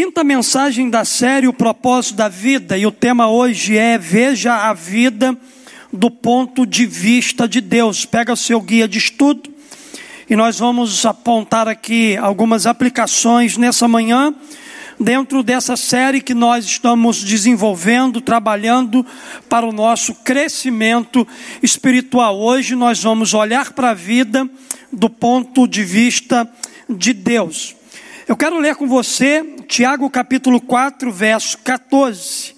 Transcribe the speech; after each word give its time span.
Quinta 0.00 0.22
mensagem 0.22 0.88
da 0.88 1.04
série 1.04 1.48
O 1.48 1.52
Propósito 1.52 2.14
da 2.14 2.28
Vida, 2.28 2.78
e 2.78 2.86
o 2.86 2.92
tema 2.92 3.28
hoje 3.28 3.76
é 3.76 3.98
Veja 3.98 4.54
a 4.54 4.72
Vida 4.72 5.36
do 5.92 6.08
ponto 6.08 6.64
de 6.64 6.86
vista 6.86 7.48
de 7.48 7.60
Deus. 7.60 8.04
Pega 8.04 8.32
o 8.32 8.36
seu 8.36 8.60
guia 8.60 8.86
de 8.86 8.96
estudo 8.96 9.52
e 10.30 10.36
nós 10.36 10.60
vamos 10.60 11.04
apontar 11.04 11.66
aqui 11.66 12.16
algumas 12.16 12.64
aplicações 12.64 13.56
nessa 13.56 13.88
manhã, 13.88 14.32
dentro 15.00 15.42
dessa 15.42 15.76
série 15.76 16.20
que 16.20 16.32
nós 16.32 16.64
estamos 16.64 17.24
desenvolvendo, 17.24 18.20
trabalhando 18.20 19.04
para 19.48 19.66
o 19.66 19.72
nosso 19.72 20.14
crescimento 20.14 21.26
espiritual. 21.60 22.38
Hoje 22.38 22.76
nós 22.76 23.02
vamos 23.02 23.34
olhar 23.34 23.72
para 23.72 23.90
a 23.90 23.94
vida 23.94 24.48
do 24.92 25.10
ponto 25.10 25.66
de 25.66 25.82
vista 25.82 26.48
de 26.88 27.12
Deus. 27.12 27.77
Eu 28.28 28.36
quero 28.36 28.58
ler 28.58 28.76
com 28.76 28.86
você 28.86 29.42
Tiago 29.66 30.10
capítulo 30.10 30.60
4, 30.60 31.10
verso 31.10 31.56
14. 31.64 32.54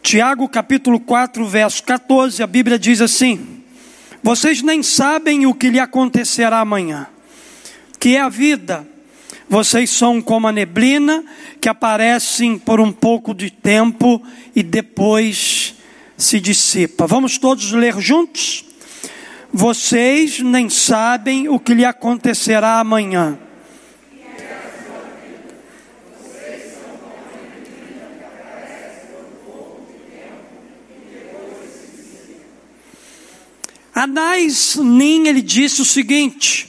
Tiago 0.00 0.48
capítulo 0.48 1.00
4, 1.00 1.44
verso 1.44 1.82
14, 1.82 2.40
a 2.40 2.46
Bíblia 2.46 2.78
diz 2.78 3.00
assim: 3.00 3.64
Vocês 4.22 4.62
nem 4.62 4.80
sabem 4.80 5.44
o 5.44 5.52
que 5.52 5.70
lhe 5.70 5.80
acontecerá 5.80 6.60
amanhã, 6.60 7.08
que 7.98 8.14
é 8.14 8.20
a 8.20 8.28
vida. 8.28 8.86
Vocês 9.48 9.90
são 9.90 10.22
como 10.22 10.46
a 10.46 10.52
neblina 10.52 11.24
que 11.60 11.68
aparecem 11.68 12.56
por 12.56 12.80
um 12.80 12.92
pouco 12.92 13.34
de 13.34 13.50
tempo 13.50 14.22
e 14.54 14.62
depois 14.62 15.74
se 16.16 16.38
dissipa. 16.38 17.08
Vamos 17.08 17.38
todos 17.38 17.72
ler 17.72 17.98
juntos? 18.00 18.64
Vocês 19.52 20.38
nem 20.38 20.70
sabem 20.70 21.48
o 21.48 21.58
que 21.58 21.74
lhe 21.74 21.84
acontecerá 21.84 22.78
amanhã 22.78 23.36
Anais 34.04 34.76
Nin, 34.76 35.28
ele 35.28 35.40
disse 35.40 35.80
o 35.80 35.84
seguinte: 35.84 36.68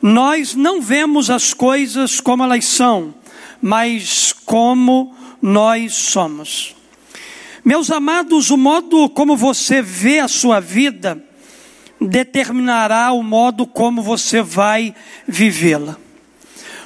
Nós 0.00 0.54
não 0.54 0.80
vemos 0.80 1.28
as 1.28 1.52
coisas 1.52 2.20
como 2.20 2.44
elas 2.44 2.66
são, 2.66 3.12
mas 3.60 4.32
como 4.44 5.12
nós 5.42 5.92
somos. 5.94 6.76
Meus 7.64 7.90
amados, 7.90 8.50
o 8.50 8.56
modo 8.56 9.08
como 9.08 9.36
você 9.36 9.82
vê 9.82 10.20
a 10.20 10.28
sua 10.28 10.60
vida 10.60 11.20
determinará 12.00 13.10
o 13.10 13.24
modo 13.24 13.66
como 13.66 14.00
você 14.00 14.40
vai 14.40 14.94
vivê-la. 15.26 15.96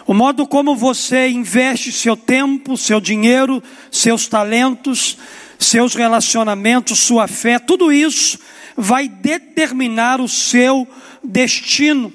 O 0.06 0.14
modo 0.14 0.46
como 0.46 0.74
você 0.74 1.28
investe 1.28 1.92
seu 1.92 2.16
tempo, 2.16 2.78
seu 2.78 2.98
dinheiro, 2.98 3.62
seus 3.90 4.26
talentos, 4.26 5.18
seus 5.58 5.94
relacionamentos, 5.94 6.98
sua 6.98 7.28
fé, 7.28 7.58
tudo 7.58 7.92
isso 7.92 8.38
vai 8.76 9.08
determinar 9.08 10.20
o 10.20 10.28
seu 10.28 10.86
destino. 11.22 12.12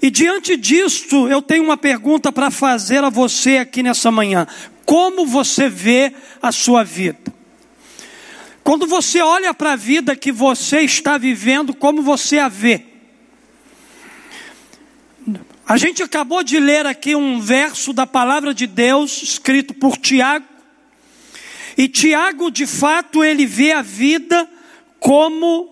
E 0.00 0.10
diante 0.10 0.56
disto, 0.56 1.28
eu 1.28 1.40
tenho 1.40 1.64
uma 1.64 1.76
pergunta 1.76 2.32
para 2.32 2.50
fazer 2.50 3.04
a 3.04 3.10
você 3.10 3.58
aqui 3.58 3.82
nessa 3.82 4.10
manhã: 4.10 4.46
como 4.84 5.26
você 5.26 5.68
vê 5.68 6.12
a 6.42 6.50
sua 6.50 6.82
vida? 6.82 7.32
Quando 8.64 8.86
você 8.86 9.20
olha 9.20 9.52
para 9.52 9.72
a 9.72 9.76
vida 9.76 10.14
que 10.14 10.30
você 10.30 10.80
está 10.80 11.18
vivendo, 11.18 11.74
como 11.74 12.02
você 12.02 12.38
a 12.38 12.48
vê? 12.48 12.86
A 15.66 15.76
gente 15.76 16.02
acabou 16.02 16.42
de 16.42 16.58
ler 16.60 16.86
aqui 16.86 17.14
um 17.14 17.40
verso 17.40 17.92
da 17.92 18.06
palavra 18.06 18.52
de 18.52 18.66
Deus, 18.66 19.22
escrito 19.22 19.72
por 19.74 19.96
Tiago, 19.96 20.44
e 21.76 21.88
Tiago, 21.88 22.50
de 22.50 22.66
fato, 22.66 23.24
ele 23.24 23.46
vê 23.46 23.72
a 23.72 23.82
vida 23.82 24.48
como 25.02 25.68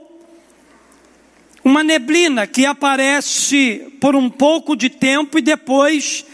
uma 1.62 1.84
neblina 1.84 2.48
que 2.48 2.66
aparece 2.66 3.96
por 4.00 4.16
um 4.16 4.28
pouco 4.28 4.74
de 4.74 4.90
tempo 4.90 5.38
e 5.38 5.42
depois 5.42 6.26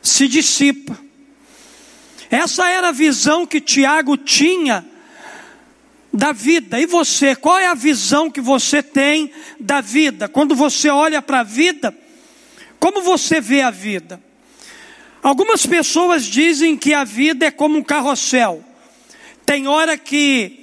se 0.00 0.28
dissipa. 0.28 0.96
Essa 2.30 2.68
era 2.70 2.88
a 2.88 2.92
visão 2.92 3.44
que 3.44 3.60
Tiago 3.60 4.16
tinha 4.16 4.86
da 6.12 6.30
vida. 6.30 6.80
E 6.80 6.86
você, 6.86 7.34
qual 7.34 7.58
é 7.58 7.66
a 7.66 7.74
visão 7.74 8.30
que 8.30 8.40
você 8.40 8.84
tem 8.84 9.32
da 9.58 9.80
vida? 9.80 10.28
Quando 10.28 10.54
você 10.54 10.88
olha 10.88 11.20
para 11.20 11.40
a 11.40 11.44
vida, 11.44 11.92
como 12.78 13.02
você 13.02 13.40
vê 13.40 13.62
a 13.62 13.70
vida? 13.70 14.22
Algumas 15.20 15.66
pessoas 15.66 16.24
dizem 16.24 16.76
que 16.76 16.94
a 16.94 17.02
vida 17.02 17.46
é 17.46 17.50
como 17.50 17.78
um 17.78 17.82
carrossel. 17.82 18.62
Tem 19.44 19.66
hora 19.66 19.98
que 19.98 20.61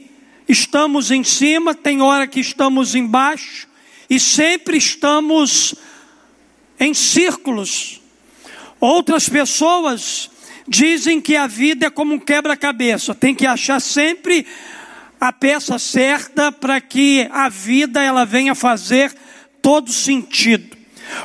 estamos 0.49 1.11
em 1.11 1.23
cima, 1.23 1.75
tem 1.75 2.01
hora 2.01 2.25
que 2.25 2.39
estamos 2.39 2.95
embaixo, 2.95 3.67
e 4.09 4.19
sempre 4.19 4.77
estamos 4.77 5.75
em 6.79 6.93
círculos. 6.93 8.01
Outras 8.79 9.29
pessoas 9.29 10.31
dizem 10.67 11.21
que 11.21 11.35
a 11.35 11.45
vida 11.45 11.85
é 11.85 11.89
como 11.89 12.15
um 12.15 12.19
quebra-cabeça, 12.19 13.13
tem 13.13 13.35
que 13.35 13.45
achar 13.45 13.79
sempre 13.79 14.47
a 15.21 15.31
peça 15.31 15.77
certa 15.77 16.51
para 16.51 16.81
que 16.81 17.27
a 17.31 17.49
vida 17.49 18.01
ela 18.01 18.25
venha 18.25 18.55
fazer 18.55 19.13
todo 19.61 19.91
sentido. 19.91 20.77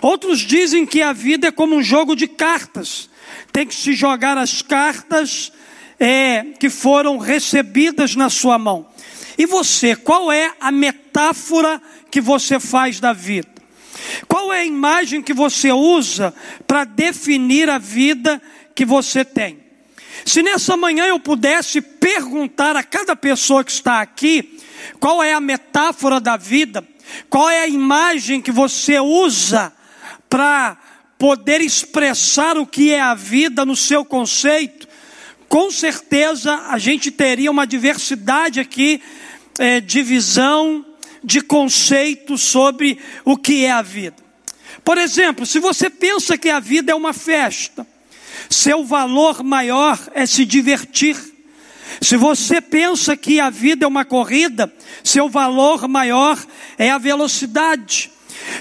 Outros 0.03 0.41
dizem 0.41 0.85
que 0.85 1.01
a 1.01 1.13
vida 1.13 1.49
é 1.49 1.53
como 1.53 1.77
um 1.77 1.83
jogo 1.83 2.15
de 2.15 2.27
cartas, 2.27 3.09
tem 3.53 3.67
que 3.67 3.75
se 3.75 3.93
jogar 3.93 4.37
as 4.37 4.61
cartas 4.61 5.53
é, 5.99 6.45
que 6.59 6.69
foram 6.69 7.19
recebidas 7.19 8.17
na 8.17 8.29
sua 8.29 8.59
mão. 8.59 8.94
E 9.37 9.47
você, 9.47 9.97
qual 9.97 10.31
é 10.31 10.55
a 10.61 10.71
metáfora 10.71 11.81
que 12.11 12.21
você 12.21 12.61
faz 12.61 13.01
da 13.01 13.13
vida? 13.13 13.49
Qual 14.29 14.53
é 14.53 14.61
a 14.61 14.65
imagem 14.65 15.23
que 15.23 15.33
você 15.33 15.73
usa 15.73 16.35
para 16.67 16.85
definir 16.85 17.69
a 17.69 17.79
vida 17.79 18.41
que 18.75 18.85
você 18.85 19.25
tem? 19.25 19.59
Se 20.25 20.43
nessa 20.43 20.77
manhã 20.77 21.07
eu 21.07 21.19
pudesse 21.19 21.81
perguntar 21.81 22.77
a 22.77 22.83
cada 22.83 23.17
pessoa 23.17 23.65
que 23.65 23.73
está 23.73 24.01
aqui, 24.01 24.59
qual 25.01 25.23
é 25.23 25.33
a 25.33 25.41
metáfora 25.41 26.21
da 26.21 26.37
vida, 26.37 26.87
qual 27.29 27.51
é 27.51 27.61
a 27.61 27.69
imagem 27.69 28.41
que 28.41 28.53
você 28.53 28.99
usa 28.99 29.73
para 30.29 30.77
poder 31.19 31.61
expressar 31.61 32.57
o 32.57 32.67
que 32.67 32.93
é 32.93 33.01
a 33.01 33.15
vida 33.15 33.65
no 33.65 33.77
seu 33.77 34.05
conceito, 34.05 34.89
com 35.49 35.71
certeza 35.71 36.67
a 36.69 36.79
gente 36.79 37.11
teria 37.11 37.51
uma 37.51 37.67
diversidade 37.67 38.61
aqui 38.61 39.01
é, 39.59 39.81
de 39.81 40.03
visão, 40.03 40.85
de 41.23 41.41
conceito 41.41 42.37
sobre 42.37 42.99
o 43.25 43.37
que 43.37 43.65
é 43.65 43.71
a 43.71 43.83
vida. 43.83 44.17
Por 44.85 44.99
exemplo, 44.99 45.47
se 45.47 45.59
você 45.59 45.89
pensa 45.89 46.37
que 46.37 46.51
a 46.51 46.61
vida 46.61 46.93
é 46.93 46.95
uma 46.95 47.13
festa, 47.13 47.87
seu 48.51 48.85
valor 48.85 49.43
maior 49.43 49.99
é 50.15 50.27
se 50.27 50.45
divertir. 50.45 51.17
Se 52.01 52.17
você 52.17 52.61
pensa 52.61 53.17
que 53.17 53.41
a 53.41 53.51
vida 53.51 53.85
é 53.85 53.89
uma 53.89 54.05
corrida, 54.05 54.73
seu 55.03 55.29
valor 55.29 55.89
maior 55.89 56.39
é 56.77 56.91
a 56.91 56.99
velocidade. 56.99 58.11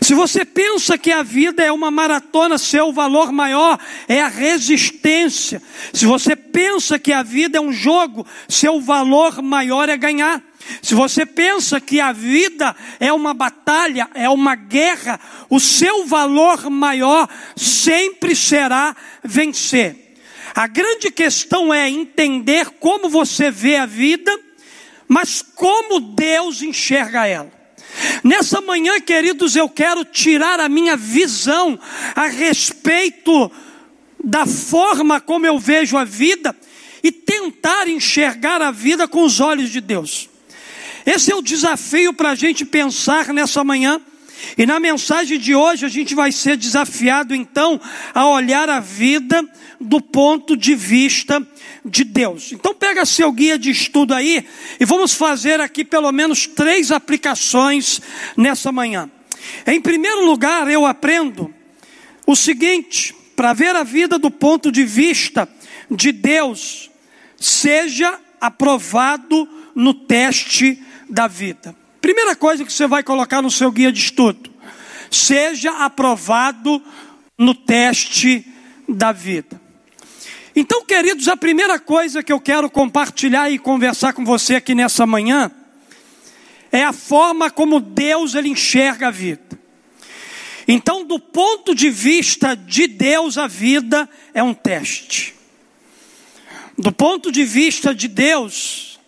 Se 0.01 0.13
você 0.13 0.45
pensa 0.45 0.97
que 0.97 1.11
a 1.11 1.23
vida 1.23 1.63
é 1.63 1.71
uma 1.71 1.91
maratona, 1.91 2.57
seu 2.57 2.93
valor 2.93 3.31
maior 3.31 3.77
é 4.07 4.21
a 4.21 4.27
resistência. 4.27 5.61
Se 5.91 6.05
você 6.05 6.35
pensa 6.35 6.99
que 6.99 7.11
a 7.11 7.23
vida 7.23 7.57
é 7.57 7.61
um 7.61 7.73
jogo, 7.73 8.25
seu 8.47 8.79
valor 8.79 9.41
maior 9.41 9.89
é 9.89 9.97
ganhar. 9.97 10.41
Se 10.81 10.93
você 10.95 11.25
pensa 11.25 11.79
que 11.79 11.99
a 11.99 12.11
vida 12.11 12.75
é 12.99 13.11
uma 13.11 13.33
batalha, 13.33 14.09
é 14.13 14.29
uma 14.29 14.55
guerra, 14.55 15.19
o 15.49 15.59
seu 15.59 16.05
valor 16.05 16.69
maior 16.69 17.27
sempre 17.55 18.35
será 18.35 18.95
vencer. 19.23 20.15
A 20.55 20.67
grande 20.67 21.09
questão 21.09 21.73
é 21.73 21.89
entender 21.89 22.69
como 22.79 23.09
você 23.09 23.49
vê 23.49 23.77
a 23.77 23.85
vida, 23.85 24.31
mas 25.07 25.41
como 25.41 25.99
Deus 25.99 26.61
enxerga 26.61 27.25
ela. 27.25 27.51
Nessa 28.23 28.61
manhã, 28.61 28.99
queridos, 28.99 29.55
eu 29.55 29.69
quero 29.69 30.03
tirar 30.05 30.59
a 30.59 30.69
minha 30.69 30.95
visão 30.95 31.79
a 32.15 32.27
respeito 32.27 33.51
da 34.23 34.45
forma 34.45 35.19
como 35.19 35.45
eu 35.45 35.59
vejo 35.59 35.97
a 35.97 36.03
vida 36.03 36.55
e 37.03 37.11
tentar 37.11 37.87
enxergar 37.87 38.61
a 38.61 38.71
vida 38.71 39.07
com 39.07 39.23
os 39.23 39.39
olhos 39.39 39.69
de 39.69 39.81
Deus. 39.81 40.29
Esse 41.05 41.31
é 41.31 41.35
o 41.35 41.41
desafio 41.41 42.13
para 42.13 42.31
a 42.31 42.35
gente 42.35 42.65
pensar 42.65 43.33
nessa 43.33 43.63
manhã. 43.63 44.01
E 44.57 44.65
na 44.65 44.79
mensagem 44.79 45.39
de 45.39 45.55
hoje 45.55 45.85
a 45.85 45.89
gente 45.89 46.13
vai 46.13 46.31
ser 46.31 46.57
desafiado 46.57 47.33
então 47.33 47.79
a 48.13 48.27
olhar 48.27 48.69
a 48.69 48.79
vida 48.79 49.43
do 49.79 50.01
ponto 50.01 50.55
de 50.55 50.75
vista 50.75 51.45
de 51.85 52.03
Deus. 52.03 52.51
Então 52.51 52.73
pega 52.73 53.05
seu 53.05 53.31
guia 53.31 53.57
de 53.57 53.69
estudo 53.69 54.13
aí 54.13 54.45
e 54.79 54.85
vamos 54.85 55.13
fazer 55.13 55.59
aqui 55.59 55.83
pelo 55.83 56.11
menos 56.11 56.47
três 56.47 56.91
aplicações 56.91 58.01
nessa 58.35 58.71
manhã. 58.71 59.09
Em 59.65 59.81
primeiro 59.81 60.25
lugar, 60.25 60.69
eu 60.69 60.85
aprendo 60.85 61.53
o 62.25 62.35
seguinte: 62.35 63.15
para 63.35 63.53
ver 63.53 63.75
a 63.75 63.83
vida 63.83 64.17
do 64.17 64.31
ponto 64.31 64.71
de 64.71 64.83
vista 64.83 65.47
de 65.89 66.11
Deus 66.11 66.89
seja 67.37 68.19
aprovado 68.39 69.47
no 69.75 69.93
teste 69.93 70.81
da 71.13 71.27
vida. 71.27 71.75
Primeira 72.01 72.35
coisa 72.35 72.65
que 72.65 72.73
você 72.73 72.87
vai 72.87 73.03
colocar 73.03 73.41
no 73.41 73.51
seu 73.51 73.71
guia 73.71 73.91
de 73.91 73.99
estudo: 73.99 74.49
seja 75.11 75.85
aprovado 75.85 76.81
no 77.37 77.53
teste 77.53 78.45
da 78.89 79.11
vida. 79.11 79.61
Então, 80.55 80.83
queridos, 80.83 81.27
a 81.27 81.37
primeira 81.37 81.79
coisa 81.79 82.23
que 82.23 82.33
eu 82.33 82.39
quero 82.39 82.69
compartilhar 82.69 83.49
e 83.49 83.59
conversar 83.59 84.13
com 84.13 84.25
você 84.25 84.55
aqui 84.55 84.73
nessa 84.73 85.05
manhã 85.05 85.51
é 86.71 86.83
a 86.83 86.93
forma 86.93 87.51
como 87.51 87.79
Deus 87.79 88.33
ele 88.33 88.49
enxerga 88.49 89.07
a 89.07 89.11
vida. 89.11 89.59
Então, 90.67 91.05
do 91.05 91.19
ponto 91.19 91.75
de 91.75 91.89
vista 91.89 92.55
de 92.55 92.87
Deus, 92.87 93.37
a 93.37 93.47
vida 93.47 94.09
é 94.33 94.41
um 94.41 94.53
teste. 94.53 95.35
Do 96.77 96.91
ponto 96.91 97.31
de 97.31 97.43
vista 97.43 97.93
de 97.93 98.07
Deus, 98.07 98.99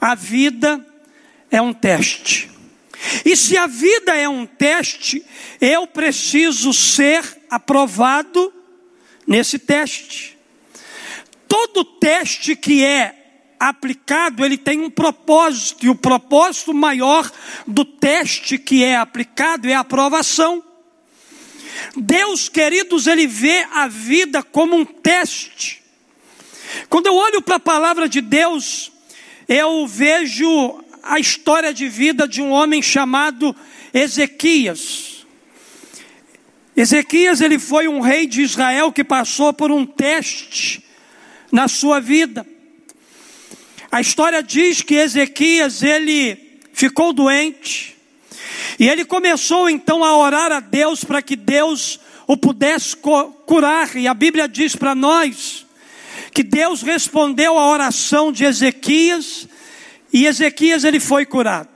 a 0.00 0.14
vida 0.14 0.84
é 1.52 1.60
um 1.60 1.72
teste. 1.72 2.50
E 3.24 3.36
se 3.36 3.56
a 3.58 3.66
vida 3.66 4.16
é 4.16 4.28
um 4.28 4.46
teste, 4.46 5.22
eu 5.60 5.86
preciso 5.86 6.72
ser 6.72 7.22
aprovado 7.50 8.52
nesse 9.26 9.58
teste. 9.58 10.38
Todo 11.46 11.84
teste 11.84 12.56
que 12.56 12.82
é 12.82 13.18
aplicado, 13.60 14.44
ele 14.44 14.56
tem 14.56 14.80
um 14.80 14.90
propósito, 14.90 15.84
e 15.84 15.88
o 15.88 15.94
propósito 15.94 16.72
maior 16.72 17.30
do 17.66 17.84
teste 17.84 18.58
que 18.58 18.82
é 18.82 18.96
aplicado 18.96 19.68
é 19.68 19.74
a 19.74 19.80
aprovação. 19.80 20.64
Deus, 21.96 22.48
queridos, 22.48 23.06
ele 23.06 23.26
vê 23.26 23.66
a 23.72 23.86
vida 23.86 24.42
como 24.42 24.74
um 24.74 24.84
teste. 24.84 25.82
Quando 26.88 27.06
eu 27.06 27.14
olho 27.14 27.42
para 27.42 27.56
a 27.56 27.60
palavra 27.60 28.08
de 28.08 28.20
Deus, 28.20 28.90
eu 29.48 29.86
vejo 29.86 30.82
a 31.02 31.18
história 31.18 31.74
de 31.74 31.88
vida 31.88 32.28
de 32.28 32.40
um 32.40 32.50
homem 32.50 32.80
chamado 32.80 33.54
Ezequias. 33.92 35.26
Ezequias, 36.76 37.40
ele 37.40 37.58
foi 37.58 37.88
um 37.88 38.00
rei 38.00 38.26
de 38.26 38.42
Israel 38.42 38.92
que 38.92 39.04
passou 39.04 39.52
por 39.52 39.70
um 39.70 39.84
teste 39.84 40.82
na 41.50 41.68
sua 41.68 42.00
vida. 42.00 42.46
A 43.90 44.00
história 44.00 44.42
diz 44.42 44.80
que 44.80 44.94
Ezequias, 44.94 45.82
ele 45.82 46.60
ficou 46.72 47.12
doente, 47.12 47.94
e 48.78 48.88
ele 48.88 49.04
começou 49.04 49.68
então 49.68 50.02
a 50.02 50.16
orar 50.16 50.50
a 50.50 50.60
Deus 50.60 51.04
para 51.04 51.20
que 51.20 51.36
Deus 51.36 52.00
o 52.26 52.36
pudesse 52.36 52.96
curar, 52.96 53.94
e 53.96 54.08
a 54.08 54.14
Bíblia 54.14 54.48
diz 54.48 54.74
para 54.74 54.94
nós 54.94 55.66
que 56.32 56.42
Deus 56.42 56.80
respondeu 56.80 57.58
à 57.58 57.68
oração 57.68 58.32
de 58.32 58.44
Ezequias, 58.44 59.46
e 60.12 60.26
Ezequias 60.26 60.84
ele 60.84 61.00
foi 61.00 61.24
curado. 61.24 61.68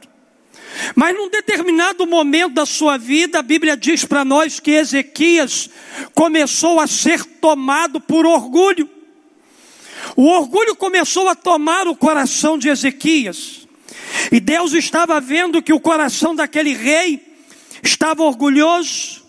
Mas 0.95 1.17
num 1.17 1.31
determinado 1.31 2.07
momento 2.07 2.55
da 2.55 2.67
sua 2.67 2.97
vida, 2.99 3.39
a 3.39 3.43
Bíblia 3.43 3.77
diz 3.77 4.05
para 4.05 4.25
nós 4.25 4.61
que 4.61 4.73
Ezequias 4.73 5.71
começou 6.15 6.79
a 6.79 6.87
ser 6.87 7.25
tomado 7.25 8.01
por 8.01 8.27
orgulho. 8.27 8.89
O 10.15 10.27
orgulho 10.27 10.77
começou 10.77 11.29
a 11.29 11.35
tomar 11.35 11.89
o 11.89 11.97
coração 11.97 12.59
de 12.59 12.69
Ezequias. 12.69 13.67
E 14.31 14.39
Deus 14.39 14.73
estava 14.73 15.21
vendo 15.21 15.63
que 15.63 15.73
o 15.73 15.81
coração 15.81 16.35
daquele 16.35 16.75
rei 16.75 17.21
estava 17.83 18.23
orgulhoso. 18.23 19.25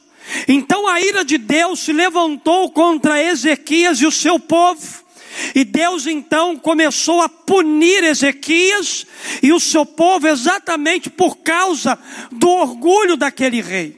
Então 0.48 0.88
a 0.88 1.00
ira 1.00 1.24
de 1.24 1.38
Deus 1.38 1.80
se 1.80 1.94
levantou 1.94 2.72
contra 2.72 3.22
Ezequias 3.22 4.02
e 4.02 4.06
o 4.06 4.12
seu 4.12 4.40
povo. 4.40 5.07
E 5.54 5.64
Deus 5.64 6.08
então 6.08 6.56
começou 6.58 7.22
a 7.22 7.30
punir 7.30 8.04
Ezequias 8.04 9.06
e 9.42 9.52
o 9.52 9.60
seu 9.60 9.86
povo 9.86 10.28
exatamente 10.28 11.10
por 11.10 11.38
causa 11.38 11.98
do 12.32 12.50
orgulho 12.50 13.16
daquele 13.16 13.62
rei. 13.62 13.98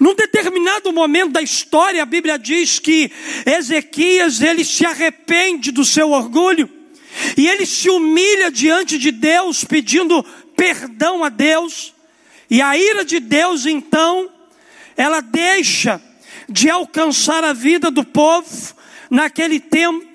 Num 0.00 0.14
determinado 0.14 0.92
momento 0.92 1.32
da 1.32 1.42
história, 1.42 2.02
a 2.02 2.06
Bíblia 2.06 2.38
diz 2.38 2.78
que 2.78 3.10
Ezequias 3.44 4.40
ele 4.40 4.64
se 4.64 4.86
arrepende 4.86 5.70
do 5.70 5.84
seu 5.84 6.10
orgulho 6.10 6.68
e 7.36 7.48
ele 7.48 7.66
se 7.66 7.90
humilha 7.90 8.50
diante 8.50 8.98
de 8.98 9.10
Deus, 9.10 9.64
pedindo 9.64 10.24
perdão 10.56 11.24
a 11.24 11.28
Deus. 11.28 11.94
E 12.48 12.60
a 12.60 12.76
ira 12.76 13.04
de 13.04 13.18
Deus 13.18 13.66
então, 13.66 14.30
ela 14.96 15.20
deixa 15.20 16.00
de 16.48 16.68
alcançar 16.70 17.44
a 17.44 17.52
vida 17.52 17.90
do 17.90 18.04
povo 18.04 18.74
naquele 19.10 19.58
tempo. 19.58 20.11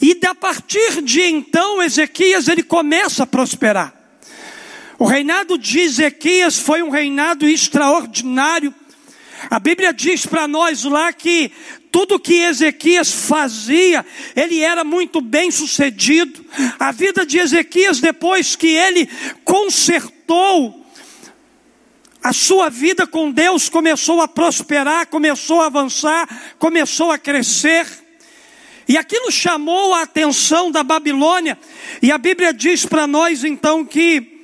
E 0.00 0.18
a 0.26 0.34
partir 0.34 1.02
de 1.02 1.20
então, 1.22 1.82
Ezequias 1.82 2.48
ele 2.48 2.62
começa 2.62 3.24
a 3.24 3.26
prosperar. 3.26 3.94
O 4.98 5.04
reinado 5.04 5.58
de 5.58 5.80
Ezequias 5.80 6.58
foi 6.58 6.82
um 6.82 6.90
reinado 6.90 7.46
extraordinário. 7.46 8.74
A 9.50 9.58
Bíblia 9.58 9.92
diz 9.92 10.26
para 10.26 10.46
nós 10.46 10.84
lá 10.84 11.12
que 11.12 11.50
tudo 11.90 12.20
que 12.20 12.34
Ezequias 12.34 13.10
fazia, 13.10 14.04
ele 14.36 14.60
era 14.60 14.84
muito 14.84 15.20
bem 15.20 15.50
sucedido. 15.50 16.44
A 16.78 16.92
vida 16.92 17.26
de 17.26 17.38
Ezequias, 17.38 18.00
depois 18.00 18.54
que 18.54 18.68
ele 18.68 19.08
consertou 19.44 20.86
a 22.22 22.32
sua 22.32 22.68
vida 22.68 23.06
com 23.06 23.30
Deus, 23.30 23.68
começou 23.68 24.20
a 24.20 24.28
prosperar, 24.28 25.06
começou 25.06 25.62
a 25.62 25.66
avançar, 25.66 26.28
começou 26.58 27.10
a 27.10 27.18
crescer. 27.18 27.86
E 28.90 28.98
aquilo 28.98 29.30
chamou 29.30 29.94
a 29.94 30.02
atenção 30.02 30.68
da 30.68 30.82
Babilônia, 30.82 31.56
e 32.02 32.10
a 32.10 32.18
Bíblia 32.18 32.52
diz 32.52 32.84
para 32.84 33.06
nós 33.06 33.44
então 33.44 33.84
que 33.84 34.40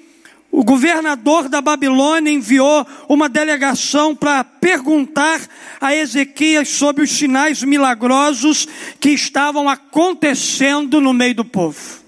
o 0.53 0.63
governador 0.63 1.49
da 1.49 1.61
Babilônia 1.61 2.31
enviou 2.31 2.87
uma 3.09 3.29
delegação 3.29 4.15
para 4.15 4.45
perguntar 4.45 5.41
a 5.81 5.97
Ezequias 5.97 6.69
sobre 6.69 7.03
os 7.03 7.11
sinais 7.11 7.65
milagrosos 7.65 8.69
que 9.01 9.11
estavam 9.11 9.69
acontecendo 9.69 11.01
no 11.01 11.13
meio 11.13 11.35
do 11.35 11.45
povo. 11.45 11.99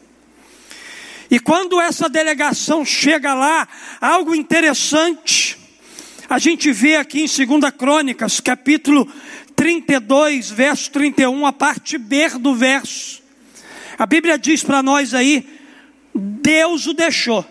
E 1.29 1.41
quando 1.41 1.81
essa 1.81 2.09
delegação 2.09 2.85
chega 2.85 3.35
lá, 3.35 3.67
algo 4.01 4.33
interessante, 4.33 5.59
a 6.31 6.39
gente 6.39 6.71
vê 6.71 6.95
aqui 6.95 7.23
em 7.23 7.47
2 7.47 7.75
Crônicas, 7.77 8.39
capítulo 8.39 9.13
32, 9.59 10.51
verso 10.51 10.89
31, 10.93 11.45
a 11.45 11.53
parte 11.53 11.99
B 11.99 12.29
do 12.39 12.55
verso. 12.55 13.21
A 13.99 14.07
Bíblia 14.07 14.39
diz 14.39 14.63
para 14.63 14.85
nós 14.85 15.15
aí: 15.15 15.45
Deus 16.15 16.87
o 16.87 16.95
deixou 16.95 17.45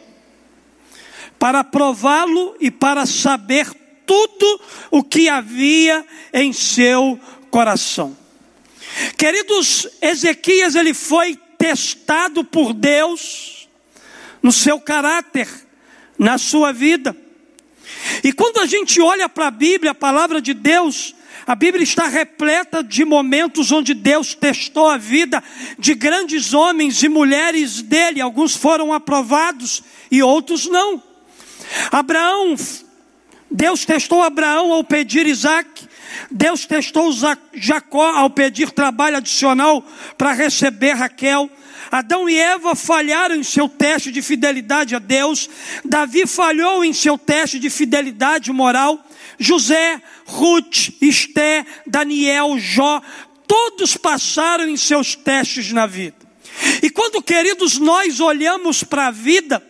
para 1.38 1.66
prová-lo 1.66 2.56
e 2.62 2.72
para 2.72 3.06
saber 3.06 3.70
tudo 4.06 4.62
o 4.90 5.04
que 5.04 5.28
havia 5.28 6.06
em 6.34 6.54
seu 6.54 7.20
coração. 7.52 8.18
Queridos, 9.18 9.86
Ezequias 10.02 10.76
ele 10.76 10.94
foi 10.94 11.38
testado 11.58 12.42
por 12.42 12.74
Deus 12.74 13.68
no 14.42 14.54
seu 14.54 14.80
caráter, 14.80 15.50
na 16.18 16.38
sua 16.38 16.72
vida. 16.72 17.16
E 18.24 18.32
quando 18.32 18.60
a 18.60 18.66
gente 18.66 19.02
olha 19.02 19.28
para 19.28 19.48
a 19.48 19.52
Bíblia, 19.52 19.92
a 19.92 19.96
palavra 19.96 20.42
de 20.42 20.54
Deus, 20.54 21.14
a 21.48 21.56
Bíblia 21.56 21.84
está 21.84 22.08
repleta 22.08 22.84
de 22.84 23.06
momentos 23.06 23.72
onde 23.72 23.94
Deus 23.94 24.36
testou 24.36 24.90
a 24.90 24.98
vida 24.98 25.42
de 25.80 25.94
grandes 25.94 26.54
homens 26.54 27.02
e 27.02 27.08
mulheres 27.08 27.82
dele. 27.82 28.20
Alguns 28.20 28.54
foram 28.54 28.92
aprovados 28.92 29.82
e 30.12 30.22
outros 30.22 30.68
não. 30.68 31.02
Abraão, 31.90 32.54
Deus 33.50 33.86
testou 33.86 34.22
Abraão 34.22 34.74
ao 34.74 34.84
pedir 34.84 35.26
Isaac, 35.26 35.88
Deus 36.30 36.66
testou 36.66 37.14
Jacó 37.54 38.10
ao 38.10 38.30
pedir 38.30 38.72
trabalho 38.72 39.16
adicional 39.16 39.82
para 40.18 40.34
receber 40.34 40.96
Raquel. 40.96 41.50
Adão 41.92 42.30
e 42.30 42.38
Eva 42.38 42.76
falharam 42.76 43.36
em 43.36 43.44
seu 43.44 43.70
teste 43.70 44.12
de 44.12 44.22
fidelidade 44.22 44.96
a 44.96 45.00
Deus. 45.00 45.50
Davi 45.84 46.26
falhou 46.26 46.84
em 46.84 46.94
seu 46.94 47.18
teste 47.18 47.60
de 47.60 47.70
fidelidade 47.70 48.52
moral. 48.52 49.04
José, 49.40 50.02
Ruth, 50.26 50.90
Esté, 51.02 51.66
Daniel, 51.86 52.58
Jó, 52.60 53.02
todos 53.48 53.96
passaram 53.96 54.68
em 54.68 54.78
seus 54.78 55.16
testes 55.16 55.72
na 55.72 55.86
vida. 55.86 56.16
E 56.82 56.90
quando, 56.90 57.22
queridos, 57.22 57.78
nós 57.78 58.20
olhamos 58.20 58.84
para 58.84 59.08
a 59.08 59.12
vida, 59.12 59.64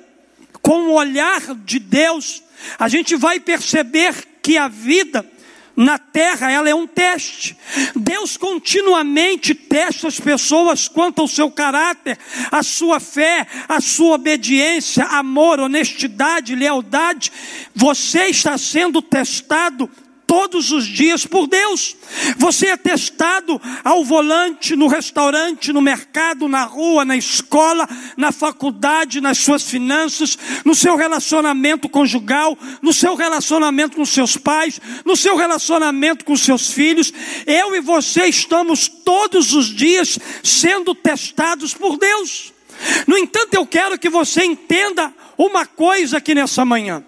com 0.62 0.88
o 0.88 0.93
olhar 0.93 1.41
de 1.65 1.79
Deus, 1.79 2.41
a 2.79 2.88
gente 2.88 3.15
vai 3.15 3.39
perceber 3.39 4.13
que 4.41 4.57
a 4.57 4.67
vida 4.67 5.29
na 5.77 6.00
terra 6.00 6.51
ela 6.51 6.67
é 6.67 6.74
um 6.74 6.88
teste. 6.88 7.55
Deus 7.96 8.36
continuamente 8.36 9.53
testa 9.53 10.07
as 10.07 10.19
pessoas 10.19 10.88
quanto 10.88 11.22
ao 11.22 11.27
seu 11.27 11.51
caráter, 11.51 12.17
a 12.51 12.63
sua 12.63 13.00
fé, 13.00 13.46
a 13.69 13.79
sua 13.79 14.15
obediência, 14.15 15.03
amor, 15.03 15.60
honestidade, 15.60 16.55
lealdade. 16.55 17.31
Você 17.75 18.25
está 18.25 18.57
sendo 18.57 19.03
testado 19.03 19.88
todos 20.27 20.72
os 20.72 20.86
dias 20.86 21.25
por 21.25 21.48
Deus. 21.48 21.96
Você 22.38 22.67
é 22.67 22.77
testado 22.77 23.60
ao 23.84 24.03
volante, 24.03 24.75
no 24.75 24.88
restaurante, 24.88 25.72
no 25.72 25.81
mercado, 25.81 26.50
na 26.50 26.65
rua, 26.65 27.05
na 27.05 27.15
escola, 27.15 27.88
na 28.17 28.34
faculdade, 28.34 29.22
nas 29.22 29.38
suas 29.38 29.63
finanças, 29.63 30.38
no 30.65 30.75
seu 30.75 30.98
relacionamento 30.98 31.88
conjugal, 31.88 32.57
no 32.81 32.91
seu 32.91 33.15
relacionamento 33.15 33.96
com 33.96 34.05
seus 34.05 34.36
pais, 34.36 34.81
no 35.05 35.15
seu 35.15 35.38
relacionamento 35.38 36.25
com 36.25 36.36
seus 36.36 36.72
filhos. 36.72 37.13
Eu 37.46 37.74
e 37.74 37.79
você 37.79 38.25
estamos 38.25 38.89
todos 38.89 39.53
os 39.53 39.67
dias 39.67 40.19
sendo 40.43 40.93
testados 40.93 41.74
por 41.74 41.98
Deus. 41.98 42.53
No 43.07 43.17
entanto, 43.17 43.53
eu 43.53 43.65
quero 43.65 43.98
que 43.98 44.10
você 44.10 44.43
entenda 44.43 45.13
uma 45.38 45.65
coisa 45.65 46.17
aqui 46.17 46.36
nessa 46.36 46.65
manhã. 46.65 47.03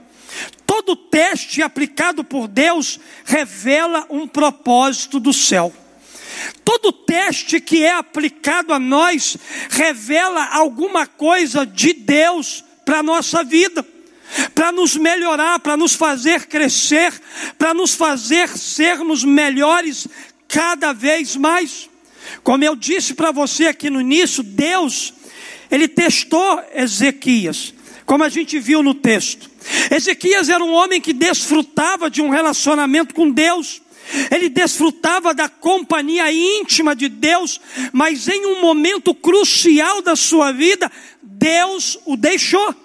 Todo 0.80 0.96
teste 0.96 1.62
aplicado 1.62 2.24
por 2.24 2.48
Deus 2.48 3.02
revela 3.26 4.08
um 4.10 4.26
propósito 4.26 5.20
do 5.20 5.34
céu. 5.34 5.74
Todo 6.64 6.94
teste 6.94 7.60
que 7.60 7.84
é 7.84 7.92
aplicado 7.92 8.72
a 8.72 8.80
nós 8.80 9.36
revela 9.70 10.46
alguma 10.46 11.06
coisa 11.06 11.66
de 11.66 11.92
Deus 11.92 12.64
para 12.86 13.00
a 13.00 13.04
nossa 13.04 13.44
vida, 13.44 13.86
para 14.56 14.72
nos 14.72 14.96
melhorar, 14.96 15.60
para 15.60 15.76
nos 15.76 15.96
fazer 15.96 16.48
crescer, 16.48 17.12
para 17.58 17.74
nos 17.74 17.94
fazer 17.94 18.48
sermos 18.48 19.26
melhores 19.26 20.08
cada 20.48 20.94
vez 20.94 21.36
mais. 21.36 21.90
Como 22.42 22.64
eu 22.64 22.74
disse 22.74 23.14
para 23.14 23.32
você 23.32 23.68
aqui 23.68 23.90
no 23.90 24.00
início, 24.00 24.42
Deus, 24.42 25.14
Ele 25.70 25.90
testou 25.90 26.64
Ezequias 26.74 27.74
como 28.06 28.24
a 28.24 28.30
gente 28.30 28.58
viu 28.58 28.82
no 28.82 28.96
texto. 28.96 29.49
Ezequias 29.92 30.50
era 30.50 30.64
um 30.64 30.72
homem 30.72 31.02
que 31.02 31.14
desfrutava 31.14 32.10
de 32.10 32.22
um 32.22 32.30
relacionamento 32.30 33.14
com 33.14 33.30
Deus. 33.30 33.82
Ele 34.32 34.50
desfrutava 34.50 35.34
da 35.34 35.48
companhia 35.48 36.32
íntima 36.32 36.96
de 36.96 37.08
Deus, 37.08 37.62
mas 37.94 38.28
em 38.28 38.46
um 38.46 38.62
momento 38.62 39.14
crucial 39.14 40.02
da 40.02 40.16
sua 40.16 40.52
vida, 40.52 40.92
Deus 41.22 41.98
o 42.06 42.18
deixou 42.18 42.76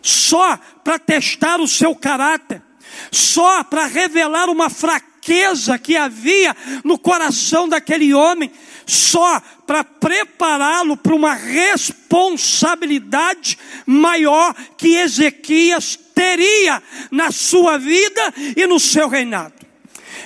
só 0.00 0.58
para 0.84 0.98
testar 0.98 1.60
o 1.60 1.68
seu 1.68 1.94
caráter, 1.94 2.62
só 3.10 3.64
para 3.64 3.86
revelar 3.86 4.48
uma 4.48 4.70
fraqueza 4.70 5.78
que 5.78 5.96
havia 5.96 6.56
no 6.84 6.98
coração 6.98 7.68
daquele 7.68 8.14
homem, 8.14 8.50
só 8.86 9.42
para 9.66 9.84
prepará-lo 9.84 10.96
para 10.96 11.14
uma 11.14 11.34
responsabilidade 11.34 13.58
maior 13.84 14.54
que 14.76 14.96
Ezequias 14.96 15.98
teria 16.18 16.82
na 17.12 17.30
sua 17.30 17.78
vida 17.78 18.34
e 18.56 18.66
no 18.66 18.80
seu 18.80 19.08
reinado. 19.08 19.54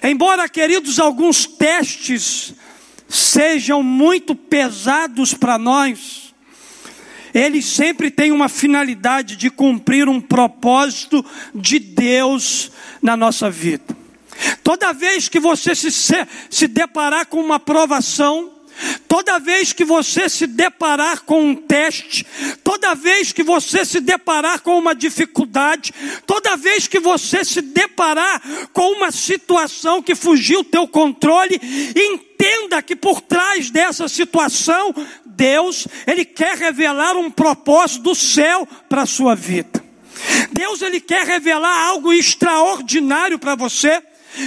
Embora, 0.02 0.48
queridos, 0.48 0.98
alguns 0.98 1.44
testes 1.44 2.54
sejam 3.06 3.82
muito 3.82 4.34
pesados 4.34 5.34
para 5.34 5.58
nós, 5.58 6.34
eles 7.34 7.66
sempre 7.66 8.10
têm 8.10 8.32
uma 8.32 8.48
finalidade 8.48 9.36
de 9.36 9.50
cumprir 9.50 10.08
um 10.08 10.18
propósito 10.18 11.22
de 11.54 11.78
Deus 11.78 12.72
na 13.02 13.14
nossa 13.14 13.50
vida. 13.50 13.94
Toda 14.64 14.94
vez 14.94 15.28
que 15.28 15.38
você 15.38 15.74
se, 15.74 15.90
se 15.90 16.66
deparar 16.66 17.26
com 17.26 17.38
uma 17.38 17.60
provação, 17.60 18.50
Toda 19.12 19.38
vez 19.38 19.74
que 19.74 19.84
você 19.84 20.26
se 20.26 20.46
deparar 20.46 21.20
com 21.24 21.44
um 21.44 21.54
teste, 21.54 22.24
toda 22.64 22.94
vez 22.94 23.30
que 23.30 23.42
você 23.42 23.84
se 23.84 24.00
deparar 24.00 24.62
com 24.62 24.78
uma 24.78 24.94
dificuldade, 24.94 25.92
toda 26.26 26.56
vez 26.56 26.86
que 26.86 26.98
você 26.98 27.44
se 27.44 27.60
deparar 27.60 28.40
com 28.72 28.90
uma 28.92 29.12
situação 29.12 30.02
que 30.02 30.14
fugiu 30.14 30.64
teu 30.64 30.88
controle, 30.88 31.60
entenda 31.94 32.80
que 32.80 32.96
por 32.96 33.20
trás 33.20 33.68
dessa 33.68 34.08
situação, 34.08 34.94
Deus, 35.26 35.86
ele 36.06 36.24
quer 36.24 36.56
revelar 36.56 37.14
um 37.14 37.30
propósito 37.30 38.04
do 38.04 38.14
céu 38.14 38.66
para 38.88 39.02
a 39.02 39.06
sua 39.06 39.34
vida. 39.34 39.84
Deus 40.52 40.80
ele 40.80 41.00
quer 41.00 41.26
revelar 41.26 41.86
algo 41.86 42.14
extraordinário 42.14 43.38
para 43.38 43.54
você. 43.56 44.02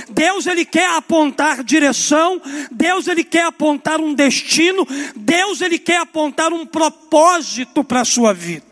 Deus 0.09 0.47
ele 0.47 0.65
quer 0.65 0.89
apontar 0.95 1.63
direção, 1.63 2.41
Deus 2.71 3.07
ele 3.07 3.23
quer 3.23 3.45
apontar 3.45 3.99
um 3.99 4.13
destino, 4.13 4.87
Deus 5.15 5.61
ele 5.61 5.77
quer 5.77 5.97
apontar 5.97 6.51
um 6.51 6.65
propósito 6.65 7.83
para 7.83 8.01
a 8.01 8.05
sua 8.05 8.33
vida. 8.33 8.65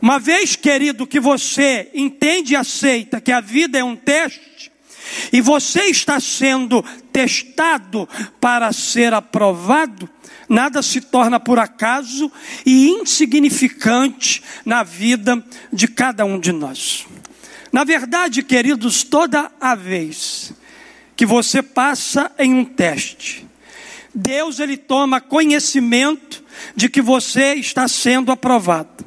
Uma 0.00 0.18
vez, 0.18 0.54
querido, 0.54 1.06
que 1.06 1.18
você 1.18 1.90
entende 1.94 2.52
e 2.52 2.56
aceita 2.56 3.20
que 3.20 3.32
a 3.32 3.40
vida 3.40 3.78
é 3.78 3.84
um 3.84 3.96
teste, 3.96 4.70
e 5.32 5.40
você 5.40 5.84
está 5.84 6.20
sendo 6.20 6.84
testado 7.12 8.08
para 8.40 8.72
ser 8.72 9.14
aprovado, 9.14 10.08
nada 10.48 10.82
se 10.82 11.00
torna 11.00 11.40
por 11.40 11.58
acaso 11.58 12.30
e 12.66 12.88
insignificante 12.88 14.42
na 14.64 14.82
vida 14.82 15.42
de 15.72 15.88
cada 15.88 16.24
um 16.24 16.38
de 16.38 16.52
nós. 16.52 17.06
Na 17.74 17.82
verdade, 17.82 18.44
queridos, 18.44 19.02
toda 19.02 19.50
a 19.60 19.74
vez 19.74 20.52
que 21.16 21.26
você 21.26 21.60
passa 21.60 22.30
em 22.38 22.54
um 22.54 22.64
teste, 22.64 23.44
Deus 24.14 24.60
ele 24.60 24.76
toma 24.76 25.20
conhecimento 25.20 26.44
de 26.76 26.88
que 26.88 27.02
você 27.02 27.54
está 27.54 27.88
sendo 27.88 28.30
aprovado, 28.30 29.04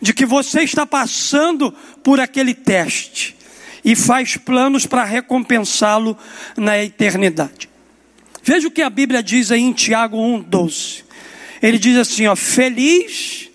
de 0.00 0.12
que 0.12 0.26
você 0.26 0.62
está 0.62 0.84
passando 0.84 1.70
por 2.02 2.18
aquele 2.18 2.54
teste 2.54 3.36
e 3.84 3.94
faz 3.94 4.36
planos 4.36 4.84
para 4.84 5.04
recompensá-lo 5.04 6.18
na 6.56 6.82
eternidade. 6.82 7.70
Veja 8.42 8.66
o 8.66 8.72
que 8.72 8.82
a 8.82 8.90
Bíblia 8.90 9.22
diz 9.22 9.52
aí 9.52 9.60
em 9.60 9.72
Tiago 9.72 10.16
1:12. 10.16 11.04
Ele 11.62 11.78
diz 11.78 11.96
assim, 11.96 12.26
ó: 12.26 12.34
Feliz 12.34 13.48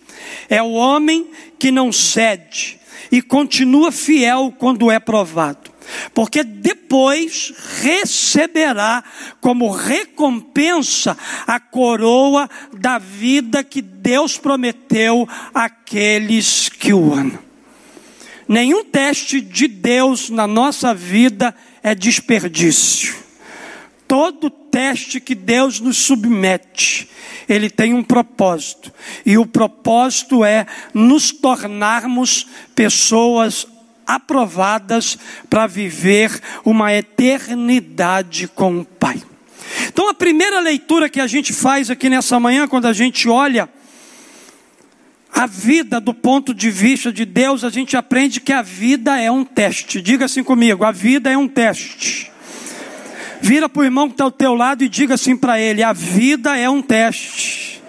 é 0.48 0.63
o 0.63 0.72
homem 0.72 1.30
que 1.60 1.70
não 1.70 1.92
cede 1.92 2.77
e 3.12 3.22
continua 3.22 3.92
fiel 3.92 4.54
quando 4.58 4.92
é 4.92 5.00
provado, 5.00 5.72
porque 6.14 6.44
depois 6.44 7.54
receberá 7.82 9.04
como 9.40 9.72
recompensa 9.72 11.18
a 11.46 11.60
coroa 11.60 12.50
da 12.74 12.98
vida 12.98 13.64
que 13.64 13.82
Deus 13.82 14.38
prometeu 14.38 15.28
àqueles 15.54 16.70
que 16.70 16.94
o 16.94 17.14
amam. 17.14 17.48
Nenhum 18.48 18.84
teste 18.84 19.42
de 19.42 19.68
Deus 19.68 20.30
na 20.30 20.48
nossa 20.48 20.94
vida 20.94 21.54
é 21.84 21.94
desperdício. 21.94 23.16
Todo 24.08 24.50
teste 24.78 25.20
que 25.20 25.34
Deus 25.34 25.80
nos 25.80 25.98
submete, 25.98 27.10
ele 27.50 27.68
tem 27.68 27.96
um 27.96 28.04
propósito. 28.04 28.94
E 29.26 29.36
o 29.36 29.44
propósito 29.44 30.46
é 30.46 30.68
nos 30.94 31.32
tornarmos 31.32 32.46
pessoas 32.76 33.66
aprovadas 34.06 35.18
para 35.50 35.66
viver 35.66 36.40
uma 36.64 36.94
eternidade 36.94 38.48
com 38.48 38.82
o 38.82 38.86
Pai. 38.86 39.20
Então, 39.88 40.08
a 40.10 40.14
primeira 40.14 40.60
leitura 40.60 41.10
que 41.10 41.20
a 41.20 41.26
gente 41.26 41.54
faz 41.54 41.90
aqui 41.90 42.08
nessa 42.08 42.40
manhã, 42.40 42.68
quando 42.68 42.86
a 42.86 42.94
gente 42.94 43.28
olha 43.28 43.68
a 45.34 45.48
vida 45.48 46.00
do 46.00 46.14
ponto 46.14 46.54
de 46.54 46.70
vista 46.70 47.12
de 47.12 47.26
Deus, 47.26 47.64
a 47.64 47.72
gente 47.72 47.98
aprende 47.98 48.40
que 48.40 48.54
a 48.54 48.62
vida 48.62 49.20
é 49.20 49.32
um 49.32 49.44
teste. 49.44 50.04
Diga 50.04 50.26
assim 50.26 50.44
comigo: 50.44 50.86
a 50.86 50.92
vida 50.92 51.32
é 51.32 51.38
um 51.38 51.48
teste. 51.48 52.37
Vira 53.41 53.70
para 53.70 53.82
o 53.82 53.86
irmão 53.86 54.08
que 54.08 54.13
está 54.13 54.24
ao 54.24 54.32
teu 54.32 54.53
lado 54.53 54.84
e 54.84 54.89
diga 54.89 55.13
assim 55.13 55.36
para 55.36 55.60
ele: 55.60 55.84
a 55.84 55.94
vida 55.94 56.58
é 56.58 56.70
um 56.70 56.82
teste. 56.82 57.82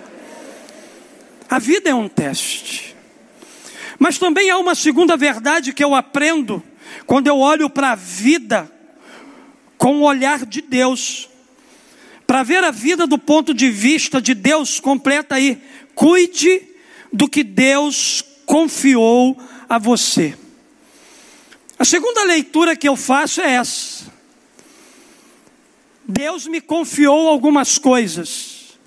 A 1.48 1.58
vida 1.58 1.90
é 1.90 1.94
um 1.94 2.08
teste. 2.08 2.94
Mas 3.98 4.18
também 4.18 4.50
há 4.50 4.58
uma 4.58 4.74
segunda 4.74 5.16
verdade 5.16 5.72
que 5.72 5.82
eu 5.82 5.94
aprendo 5.94 6.62
quando 7.06 7.26
eu 7.26 7.38
olho 7.38 7.68
para 7.68 7.92
a 7.92 7.94
vida 7.94 8.70
com 9.76 9.96
o 9.96 10.02
olhar 10.02 10.44
de 10.44 10.60
Deus. 10.60 11.28
Para 12.26 12.42
ver 12.42 12.62
a 12.62 12.70
vida 12.70 13.06
do 13.06 13.18
ponto 13.18 13.54
de 13.54 13.70
vista 13.70 14.20
de 14.20 14.34
Deus, 14.34 14.78
completa 14.78 15.36
aí. 15.36 15.60
Cuide 15.94 16.62
do 17.12 17.28
que 17.28 17.42
Deus 17.42 18.22
confiou 18.44 19.40
a 19.68 19.78
você. 19.78 20.36
A 21.78 21.84
segunda 21.84 22.24
leitura 22.24 22.76
que 22.76 22.88
eu 22.88 22.96
faço 22.96 23.40
é 23.40 23.52
essa. 23.52 24.17
Deus 26.08 26.46
me 26.46 26.58
confiou 26.58 27.28
algumas 27.28 27.76
coisas. 27.76 28.78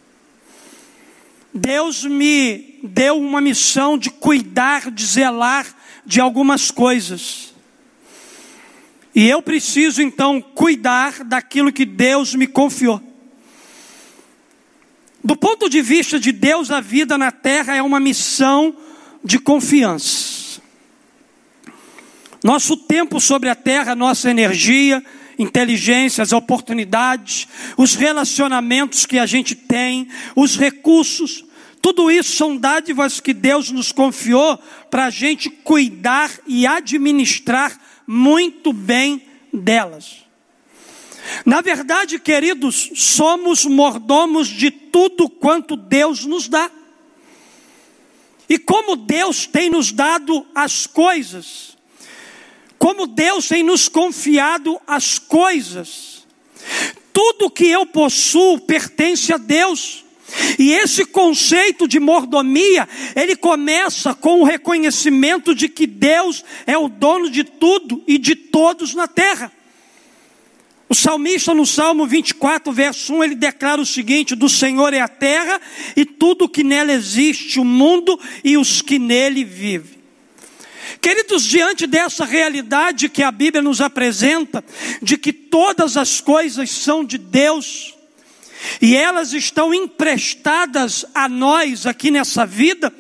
Deus 1.54 2.04
me 2.04 2.80
deu 2.82 3.20
uma 3.20 3.40
missão 3.40 3.96
de 3.96 4.10
cuidar, 4.10 4.90
de 4.90 5.06
zelar 5.06 5.68
de 6.04 6.20
algumas 6.20 6.72
coisas. 6.72 7.54
E 9.14 9.28
eu 9.30 9.40
preciso 9.40 10.02
então 10.02 10.42
cuidar 10.42 11.24
daquilo 11.24 11.72
que 11.72 11.86
Deus 11.86 12.34
me 12.34 12.48
confiou. 12.48 13.00
Do 15.24 15.36
ponto 15.36 15.70
de 15.70 15.80
vista 15.80 16.20
de 16.20 16.32
Deus, 16.32 16.72
a 16.72 16.82
vida 16.82 17.20
na 17.20 17.32
terra 17.32 17.76
é 17.76 17.84
uma 17.84 18.00
missão 18.00 18.76
de 19.24 19.38
confiança. 19.38 20.60
Nosso 22.44 22.76
tempo 22.76 23.22
sobre 23.22 23.48
a 23.48 23.54
terra, 23.54 23.94
nossa 23.94 24.32
energia 24.32 25.06
inteligência, 25.42 26.22
as 26.22 26.32
oportunidades, 26.32 27.48
os 27.76 27.96
relacionamentos 27.96 29.06
que 29.06 29.18
a 29.18 29.26
gente 29.26 29.56
tem, 29.56 30.08
os 30.36 30.58
recursos. 30.58 31.44
Tudo 31.82 32.12
isso 32.12 32.36
são 32.36 32.56
dádivas 32.56 33.20
que 33.20 33.34
Deus 33.34 33.72
nos 33.72 33.92
confiou 33.92 34.58
para 34.90 35.06
a 35.06 35.10
gente 35.10 35.50
cuidar 35.50 36.32
e 36.46 36.68
administrar 36.68 37.80
muito 38.06 38.72
bem 38.72 39.24
delas. 39.52 40.22
Na 41.46 41.62
verdade, 41.62 42.20
queridos, 42.20 42.92
somos 42.96 43.66
mordomos 43.66 44.48
de 44.48 44.70
tudo 44.70 45.30
quanto 45.30 45.76
Deus 45.76 46.26
nos 46.26 46.48
dá. 46.48 46.70
E 48.50 48.60
como 48.60 48.96
Deus 48.96 49.46
tem 49.46 49.70
nos 49.70 49.92
dado 49.92 50.46
as 50.54 50.86
coisas, 50.86 51.71
como 52.82 53.06
Deus 53.06 53.48
tem 53.48 53.62
nos 53.62 53.88
confiado 53.88 54.82
as 54.88 55.20
coisas, 55.20 56.26
tudo 57.14 57.52
que 57.52 57.68
eu 57.68 57.86
possuo 57.86 58.60
pertence 58.60 59.32
a 59.32 59.38
Deus. 59.38 60.04
E 60.58 60.72
esse 60.72 61.06
conceito 61.06 61.88
de 61.88 62.00
mordomia, 62.00 62.90
ele 63.16 63.36
começa 63.36 64.16
com 64.16 64.42
o 64.42 64.44
reconhecimento 64.44 65.54
de 65.54 65.70
que 65.70 65.86
Deus 65.86 66.44
é 66.66 66.76
o 66.76 66.90
dono 66.90 67.30
de 67.30 67.44
tudo 67.44 68.04
e 68.08 68.18
de 68.18 68.34
todos 68.36 68.96
na 68.96 69.08
terra. 69.08 69.52
O 70.90 70.96
salmista 70.96 71.54
no 71.54 71.68
Salmo 71.68 72.08
24, 72.08 72.74
verso 72.74 73.14
1, 73.14 73.24
ele 73.26 73.36
declara 73.36 73.80
o 73.80 73.86
seguinte: 73.86 74.36
Do 74.36 74.50
Senhor 74.50 74.92
é 74.92 75.02
a 75.02 75.08
terra 75.08 75.62
e 75.96 76.04
tudo 76.04 76.50
que 76.50 76.64
nela 76.64 76.92
existe, 76.92 77.60
o 77.60 77.64
mundo 77.64 78.20
e 78.44 78.58
os 78.58 78.82
que 78.82 78.98
nele 78.98 79.44
vivem. 79.44 80.01
Queridos, 81.00 81.44
diante 81.44 81.88
dessa 81.88 82.26
realidade 82.26 83.10
que 83.10 83.24
a 83.24 83.32
Bíblia 83.32 83.62
nos 83.62 83.82
apresenta, 83.82 84.64
de 85.02 85.18
que 85.18 85.34
todas 85.34 85.98
as 85.98 86.22
coisas 86.22 86.70
são 86.70 87.04
de 87.04 87.18
Deus, 87.18 87.96
e 88.82 88.96
elas 88.96 89.34
estão 89.34 89.74
emprestadas 89.74 91.06
a 91.14 91.28
nós 91.28 91.86
aqui 91.86 92.12
nessa 92.12 92.46
vida, 92.46 92.94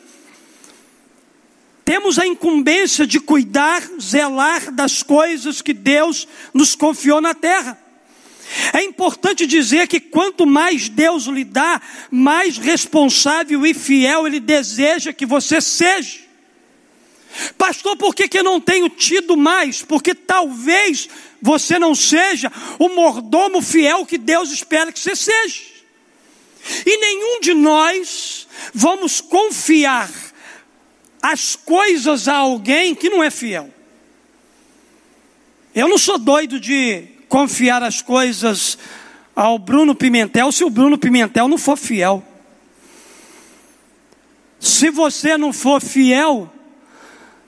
temos 1.83 2.19
a 2.19 2.25
incumbência 2.25 3.05
de 3.05 3.19
cuidar, 3.19 3.81
zelar 3.99 4.71
das 4.71 5.03
coisas 5.03 5.61
que 5.61 5.73
Deus 5.73 6.27
nos 6.53 6.75
confiou 6.75 7.19
na 7.19 7.33
terra. 7.33 7.77
É 8.73 8.83
importante 8.83 9.45
dizer 9.45 9.87
que 9.87 9.99
quanto 9.99 10.45
mais 10.45 10.89
Deus 10.89 11.25
lhe 11.25 11.43
dá, 11.43 11.81
mais 12.09 12.57
responsável 12.57 13.65
e 13.65 13.73
fiel 13.73 14.27
Ele 14.27 14.39
deseja 14.39 15.13
que 15.13 15.25
você 15.25 15.59
seja. 15.61 16.30
Pastor, 17.57 17.95
por 17.97 18.13
que, 18.13 18.27
que 18.27 18.39
eu 18.39 18.43
não 18.43 18.59
tenho 18.59 18.89
tido 18.89 19.37
mais? 19.37 19.81
Porque 19.81 20.13
talvez 20.13 21.09
você 21.41 21.79
não 21.79 21.95
seja 21.95 22.51
o 22.77 22.89
mordomo 22.89 23.61
fiel 23.61 24.05
que 24.05 24.17
Deus 24.17 24.51
espera 24.51 24.91
que 24.91 24.99
você 24.99 25.15
seja. 25.15 25.61
E 26.85 26.97
nenhum 26.97 27.39
de 27.39 27.53
nós 27.53 28.47
vamos 28.73 29.21
confiar 29.21 30.11
as 31.21 31.55
coisas 31.55 32.27
a 32.27 32.35
alguém 32.35 32.93
que 32.93 33.09
não 33.09 33.23
é 33.23 33.29
fiel. 33.29 33.69
Eu 35.73 35.87
não 35.87 35.97
sou 35.97 36.17
doido 36.17 36.59
de 36.59 37.07
confiar 37.29 37.81
as 37.81 38.01
coisas 38.01 38.77
ao 39.35 39.57
Bruno 39.57 39.95
Pimentel 39.95 40.51
se 40.51 40.63
o 40.63 40.69
Bruno 40.69 40.97
Pimentel 40.97 41.47
não 41.47 41.57
for 41.57 41.77
fiel. 41.77 42.23
Se 44.59 44.89
você 44.89 45.37
não 45.37 45.53
for 45.53 45.81
fiel, 45.81 46.51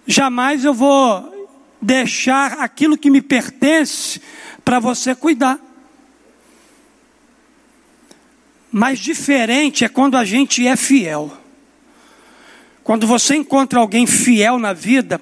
jamais 0.07 0.65
eu 0.65 0.73
vou 0.73 1.31
deixar 1.81 2.53
aquilo 2.53 2.97
que 2.97 3.09
me 3.09 3.21
pertence 3.21 4.21
para 4.63 4.79
você 4.79 5.13
cuidar. 5.13 5.59
Mas 8.71 8.99
diferente 8.99 9.85
é 9.85 9.89
quando 9.89 10.17
a 10.17 10.25
gente 10.25 10.65
é 10.65 10.75
fiel. 10.75 11.31
Quando 12.83 13.05
você 13.05 13.35
encontra 13.35 13.79
alguém 13.79 14.07
fiel 14.07 14.57
na 14.57 14.73
vida, 14.73 15.21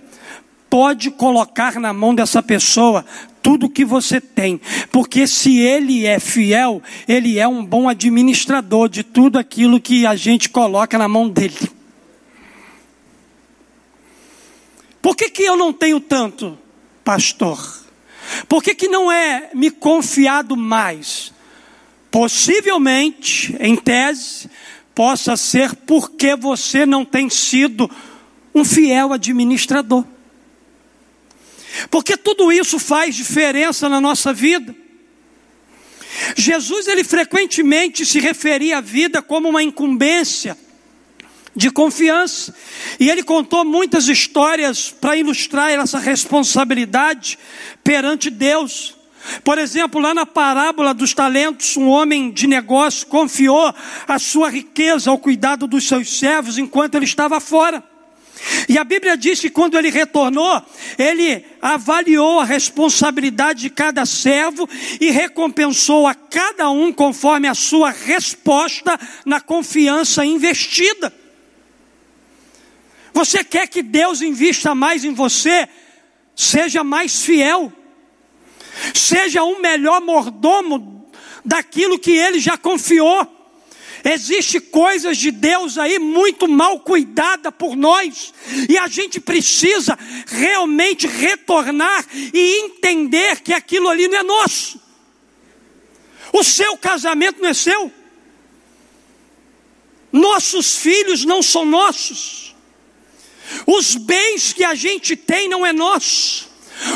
pode 0.70 1.12
colocar 1.12 1.80
na 1.80 1.92
mão 1.92 2.16
dessa 2.16 2.42
pessoa 2.42 3.06
tudo 3.42 3.70
que 3.70 3.84
você 3.84 4.22
tem, 4.22 4.62
porque 4.92 5.26
se 5.26 5.60
ele 5.60 6.06
é 6.06 6.20
fiel, 6.20 6.82
ele 7.08 7.40
é 7.40 7.48
um 7.48 7.66
bom 7.66 7.90
administrador 7.90 8.88
de 8.88 9.04
tudo 9.04 9.40
aquilo 9.40 9.82
que 9.82 10.06
a 10.06 10.16
gente 10.16 10.48
coloca 10.50 10.98
na 10.98 11.08
mão 11.08 11.28
dele. 11.28 11.81
Por 15.02 15.16
que, 15.16 15.30
que 15.30 15.44
eu 15.44 15.56
não 15.56 15.74
tenho 15.74 16.00
tanto, 16.00 16.58
pastor? 17.04 17.82
Por 18.48 18.64
que, 18.64 18.76
que 18.76 18.88
não 18.88 19.12
é 19.12 19.50
me 19.54 19.72
confiado 19.72 20.56
mais? 20.56 21.34
Possivelmente, 22.12 23.56
em 23.60 23.76
tese, 23.76 24.50
possa 24.94 25.36
ser 25.36 25.74
porque 25.76 26.36
você 26.36 26.86
não 26.86 27.04
tem 27.04 27.30
sido 27.30 27.90
um 28.54 28.64
fiel 28.64 29.14
administrador. 29.14 30.06
Porque 31.90 32.18
tudo 32.18 32.52
isso 32.52 32.78
faz 32.78 33.16
diferença 33.16 33.88
na 33.88 34.02
nossa 34.02 34.34
vida. 34.34 34.76
Jesus, 36.36 36.88
ele 36.88 37.04
frequentemente 37.04 38.06
se 38.06 38.20
referia 38.20 38.78
à 38.78 38.82
vida 38.82 39.22
como 39.22 39.50
uma 39.50 39.64
incumbência 39.64 40.58
de 41.56 41.70
confiança. 41.70 42.54
E 43.00 43.10
ele 43.10 43.24
contou 43.24 43.66
muitas 43.66 44.08
histórias 44.08 44.90
para 44.90 45.16
ilustrar 45.16 45.72
essa 45.72 46.00
responsabilidade 46.00 47.38
perante 47.84 48.30
Deus. 48.30 48.96
Por 49.44 49.58
exemplo, 49.58 50.02
lá 50.02 50.14
na 50.14 50.26
parábola 50.26 50.94
dos 50.94 51.14
talentos, 51.14 51.78
um 51.78 51.88
homem 51.88 52.32
de 52.32 52.48
negócio 52.48 53.06
confiou 53.08 53.74
a 54.08 54.18
sua 54.18 54.50
riqueza 54.50 55.12
ao 55.12 55.18
cuidado 55.18 55.68
dos 55.68 55.88
seus 55.88 56.18
servos 56.18 56.58
enquanto 56.58 56.96
ele 56.96 57.06
estava 57.06 57.40
fora. 57.40 57.84
E 58.68 58.78
a 58.78 58.84
Bíblia 58.84 59.16
diz 59.16 59.40
que 59.40 59.52
quando 59.52 59.78
ele 59.78 59.92
retornou, 59.92 60.64
ele 60.98 61.46
avaliou 61.62 62.40
a 62.40 62.46
responsabilidade 62.46 63.62
de 63.62 63.70
cada 63.70 64.04
servo 64.06 64.68
e 65.00 65.12
recompensou 65.12 66.08
a 66.08 66.16
cada 66.16 66.72
um 66.72 66.92
conforme 66.92 67.48
a 67.48 67.54
sua 67.54 67.92
resposta 67.92 69.00
na 69.26 69.40
confiança 69.40 70.26
investida. 70.26 71.21
Você 73.14 73.44
quer 73.44 73.68
que 73.68 73.82
Deus 73.84 74.22
invista 74.22 74.74
mais 74.74 75.04
em 75.04 75.14
você? 75.14 75.68
Seja 76.36 76.84
mais 76.84 77.24
fiel. 77.24 77.72
Seja 78.94 79.44
um 79.44 79.60
melhor 79.60 80.02
mordomo 80.02 81.10
daquilo 81.44 82.00
que 82.00 82.12
ele 82.12 82.40
já 82.40 82.58
confiou. 82.58 83.28
Existe 84.04 84.60
coisas 84.60 85.18
de 85.18 85.30
Deus 85.30 85.78
aí 85.78 86.00
muito 86.00 86.48
mal 86.48 86.80
cuidada 86.80 87.52
por 87.52 87.76
nós, 87.76 88.34
e 88.68 88.76
a 88.76 88.88
gente 88.88 89.20
precisa 89.20 89.98
realmente 90.26 91.06
retornar 91.06 92.04
e 92.34 92.66
entender 92.66 93.42
que 93.42 93.54
aquilo 93.54 93.90
ali 93.90 94.08
não 94.08 94.18
é 94.18 94.24
nosso. 94.24 94.82
O 96.34 96.44
seu 96.44 96.76
casamento 96.78 97.42
não 97.42 97.50
é 97.50 97.54
seu. 97.54 97.92
Nossos 100.12 100.78
filhos 100.78 101.24
não 101.24 101.44
são 101.44 101.64
nossos. 101.64 102.51
Os 103.66 103.96
bens 103.96 104.54
que 104.54 104.64
a 104.64 104.76
gente 104.76 105.16
tem 105.16 105.48
não 105.48 105.66
é 105.66 105.74
nosso. 105.74 106.50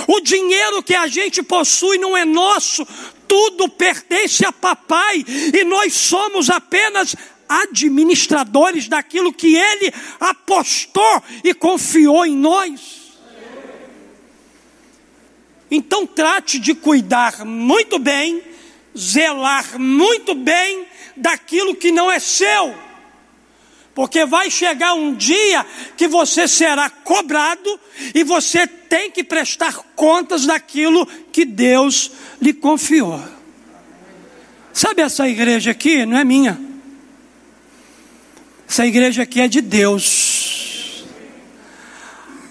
O 0.08 0.20
dinheiro 0.20 0.82
que 0.82 0.96
a 0.96 1.08
gente 1.08 1.44
possui 1.44 1.98
não 1.98 2.18
é 2.18 2.26
nosso, 2.26 2.86
tudo 3.28 3.70
pertence 3.70 4.46
a 4.46 4.52
papai 4.52 5.24
e 5.54 5.63
nós 5.63 5.94
somos 5.94 6.50
apenas 6.50 7.15
administradores 7.48 8.88
daquilo 8.88 9.32
que 9.32 9.56
ele 9.56 9.94
apostou 10.20 11.24
e 11.44 11.54
confiou 11.54 12.26
em 12.26 12.36
nós. 12.36 13.06
Então 15.70 16.06
trate 16.06 16.60
de 16.60 16.74
cuidar 16.74 17.46
muito 17.46 18.00
bem, 18.00 18.41
zelar 18.98 19.80
muito 19.80 20.34
bem 20.34 20.86
daquilo 21.18 21.76
que 21.76 21.91
não 21.91 22.12
é 22.12 22.20
seu. 22.20 22.85
Porque 23.95 24.25
vai 24.25 24.51
chegar 24.51 24.93
um 24.93 25.15
dia 25.15 25.65
que 25.95 26.05
você 26.05 26.49
será 26.49 26.89
cobrado 26.89 27.79
e 28.13 28.25
você 28.25 28.67
tem 28.67 29.10
que 29.10 29.23
prestar 29.23 29.73
contas 29.95 30.45
daquilo 30.45 31.05
que 31.31 31.45
Deus 31.45 32.12
lhe 32.41 32.51
confiou. 32.51 33.23
Sabe 34.73 35.01
essa 35.01 35.29
igreja 35.29 35.71
aqui? 35.71 36.05
Não 36.05 36.17
é 36.17 36.25
minha. 36.25 36.60
Essa 38.67 38.86
igreja 38.86 39.23
aqui 39.23 39.39
é 39.39 39.47
de 39.47 39.62
Deus. 39.62 41.05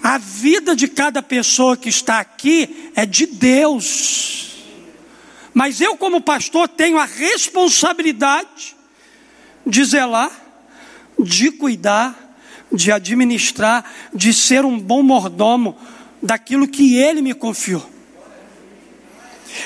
A 0.01 0.17
vida 0.17 0.75
de 0.75 0.87
cada 0.87 1.21
pessoa 1.21 1.77
que 1.77 1.89
está 1.89 2.19
aqui 2.19 2.91
é 2.95 3.05
de 3.05 3.27
Deus. 3.27 4.65
Mas 5.53 5.79
eu, 5.79 5.95
como 5.95 6.19
pastor, 6.21 6.67
tenho 6.67 6.97
a 6.97 7.05
responsabilidade 7.05 8.75
de 9.63 9.85
zelar 9.85 10.44
de 11.19 11.51
cuidar, 11.51 12.37
de 12.71 12.91
administrar, 12.91 13.89
de 14.13 14.33
ser 14.33 14.65
um 14.65 14.79
bom 14.79 15.01
mordomo 15.01 15.77
daquilo 16.21 16.67
que 16.67 16.97
Ele 16.97 17.21
me 17.21 17.33
confiou. 17.33 17.89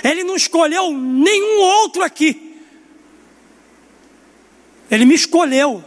Ele 0.03 0.23
não 0.23 0.35
escolheu 0.35 0.91
nenhum 0.91 1.61
outro 1.61 2.03
aqui. 2.03 2.55
Ele 4.89 5.05
me 5.05 5.15
escolheu 5.15 5.83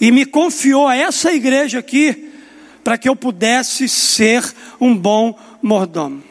e 0.00 0.10
me 0.10 0.24
confiou 0.26 0.86
a 0.86 0.96
essa 0.96 1.32
igreja 1.32 1.78
aqui 1.78 2.30
para 2.84 2.98
que 2.98 3.08
eu 3.08 3.16
pudesse 3.16 3.88
ser 3.88 4.44
um 4.80 4.96
bom 4.96 5.38
mordomo. 5.62 6.22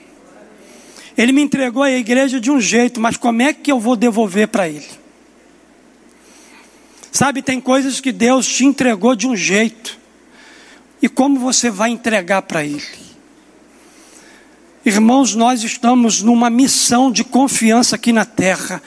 Ele 1.17 1.31
me 1.31 1.41
entregou 1.41 1.83
a 1.83 1.91
igreja 1.91 2.39
de 2.39 2.51
um 2.51 2.59
jeito, 2.59 2.99
mas 2.99 3.17
como 3.17 3.41
é 3.41 3.53
que 3.53 3.71
eu 3.71 3.79
vou 3.79 3.95
devolver 3.95 4.47
para 4.47 4.67
ele? 4.67 5.04
Sabe, 7.15 7.41
tem 7.41 7.61
coisas 7.61 8.01
que 8.01 8.11
Deus 8.11 8.45
te 8.45 8.65
entregou 8.65 9.15
de 9.15 9.25
um 9.25 9.37
jeito, 9.37 9.97
e 11.01 11.07
como 11.07 11.39
você 11.39 11.69
vai 11.69 11.89
entregar 11.89 12.41
para 12.41 12.65
ele? 12.65 12.83
Irmãos, 14.85 15.33
nós 15.33 15.63
estamos 15.63 16.21
numa 16.21 16.49
missão 16.49 17.09
de 17.09 17.23
confiança 17.23 17.95
aqui 17.95 18.11
na 18.11 18.25
terra. 18.25 18.83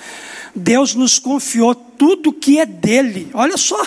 Deus 0.55 0.95
nos 0.95 1.19
confiou 1.19 1.75
tudo 1.75 2.31
que 2.31 2.59
é 2.59 2.67
dele. 2.67 3.31
Olha 3.33 3.57
só, 3.57 3.83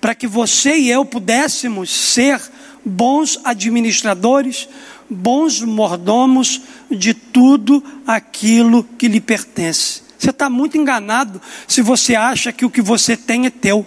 para 0.00 0.14
que 0.14 0.26
você 0.26 0.78
e 0.78 0.88
eu 0.88 1.04
pudéssemos 1.04 1.90
ser 1.90 2.40
bons 2.82 3.38
administradores, 3.44 4.66
bons 5.10 5.60
mordomos 5.60 6.62
de 6.90 7.12
tudo 7.12 7.84
aquilo 8.06 8.82
que 8.96 9.06
lhe 9.06 9.20
pertence. 9.20 10.07
Você 10.18 10.30
está 10.30 10.50
muito 10.50 10.76
enganado 10.76 11.40
se 11.66 11.80
você 11.80 12.14
acha 12.14 12.52
que 12.52 12.64
o 12.64 12.70
que 12.70 12.82
você 12.82 13.16
tem 13.16 13.46
é 13.46 13.50
teu. 13.50 13.86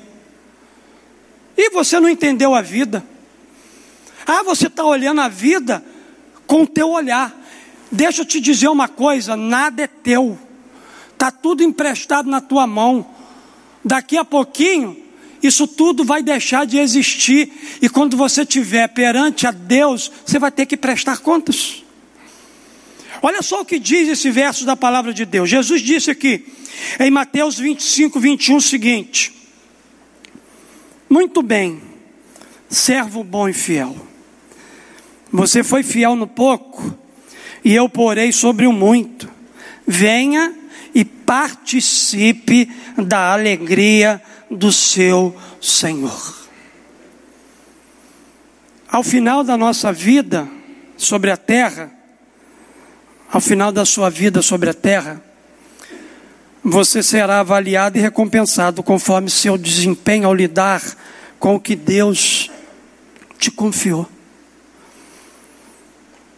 E 1.57 1.69
você 1.71 1.99
não 1.99 2.07
entendeu 2.07 2.55
a 2.55 2.61
vida. 2.61 3.03
Ah, 4.25 4.41
você 4.43 4.67
está 4.67 4.85
olhando 4.85 5.21
a 5.21 5.27
vida 5.27 5.83
com 6.47 6.63
o 6.63 6.67
teu 6.67 6.89
olhar. 6.89 7.37
Deixa 7.91 8.21
eu 8.21 8.25
te 8.25 8.39
dizer 8.39 8.69
uma 8.69 8.87
coisa: 8.87 9.35
nada 9.35 9.83
é 9.83 9.87
teu, 9.87 10.39
está 11.11 11.29
tudo 11.29 11.61
emprestado 11.61 12.29
na 12.29 12.39
tua 12.39 12.65
mão. 12.65 13.05
Daqui 13.83 14.17
a 14.17 14.23
pouquinho, 14.23 14.95
isso 15.43 15.67
tudo 15.67 16.05
vai 16.05 16.21
deixar 16.21 16.65
de 16.65 16.77
existir, 16.77 17.79
e 17.81 17.89
quando 17.89 18.15
você 18.15 18.43
estiver 18.43 18.87
perante 18.87 19.47
a 19.47 19.51
Deus, 19.51 20.11
você 20.25 20.37
vai 20.37 20.51
ter 20.51 20.65
que 20.65 20.77
prestar 20.77 21.17
contas. 21.17 21.80
Olha 23.21 23.41
só 23.41 23.61
o 23.61 23.65
que 23.65 23.77
diz 23.77 24.09
esse 24.09 24.31
verso 24.31 24.65
da 24.65 24.75
palavra 24.75 25.13
de 25.13 25.25
Deus. 25.25 25.49
Jesus 25.49 25.81
disse 25.81 26.09
aqui, 26.09 26.45
em 26.99 27.11
Mateus 27.11 27.59
25, 27.59 28.19
21, 28.19 28.55
o 28.55 28.61
seguinte: 28.61 29.31
Muito 31.07 31.41
bem, 31.41 31.79
servo 32.67 33.23
bom 33.23 33.47
e 33.47 33.53
fiel. 33.53 33.95
Você 35.31 35.63
foi 35.63 35.83
fiel 35.83 36.15
no 36.15 36.27
pouco, 36.27 36.97
e 37.63 37.73
eu 37.73 37.87
porei 37.87 38.31
sobre 38.31 38.65
o 38.65 38.73
muito. 38.73 39.29
Venha 39.85 40.55
e 40.93 41.05
participe 41.05 42.69
da 42.97 43.33
alegria 43.33 44.21
do 44.49 44.71
seu 44.71 45.35
Senhor. 45.61 46.41
Ao 48.89 49.03
final 49.03 49.43
da 49.43 49.55
nossa 49.55 49.93
vida 49.93 50.49
sobre 50.97 51.31
a 51.31 51.37
terra, 51.37 52.00
ao 53.31 53.39
final 53.39 53.71
da 53.71 53.85
sua 53.85 54.09
vida 54.09 54.41
sobre 54.41 54.69
a 54.69 54.73
terra, 54.73 55.21
você 56.63 57.01
será 57.01 57.39
avaliado 57.39 57.97
e 57.97 58.01
recompensado 58.01 58.83
conforme 58.83 59.29
seu 59.29 59.57
desempenho 59.57 60.27
ao 60.27 60.33
lidar 60.33 60.81
com 61.39 61.55
o 61.55 61.59
que 61.59 61.75
Deus 61.75 62.51
te 63.39 63.49
confiou. 63.49 64.07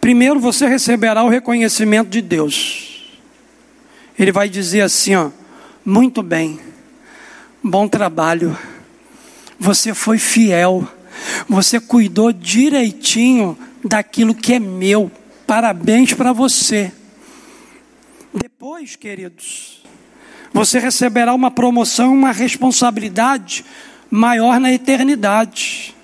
Primeiro 0.00 0.38
você 0.38 0.66
receberá 0.66 1.22
o 1.22 1.28
reconhecimento 1.28 2.08
de 2.08 2.22
Deus. 2.22 3.12
Ele 4.18 4.32
vai 4.32 4.48
dizer 4.48 4.82
assim, 4.82 5.14
ó, 5.14 5.30
muito 5.84 6.22
bem 6.22 6.60
Bom 7.66 7.88
trabalho. 7.88 8.54
Você 9.58 9.94
foi 9.94 10.18
fiel. 10.18 10.86
Você 11.48 11.80
cuidou 11.80 12.30
direitinho 12.30 13.56
daquilo 13.82 14.34
que 14.34 14.52
é 14.52 14.58
meu. 14.58 15.10
Parabéns 15.46 16.14
para 16.14 16.32
você. 16.32 16.92
Depois, 18.32 18.96
queridos, 18.96 19.82
você 20.52 20.78
receberá 20.78 21.34
uma 21.34 21.50
promoção, 21.50 22.14
uma 22.14 22.32
responsabilidade 22.32 23.64
maior 24.10 24.58
na 24.58 24.72
eternidade. 24.72 25.94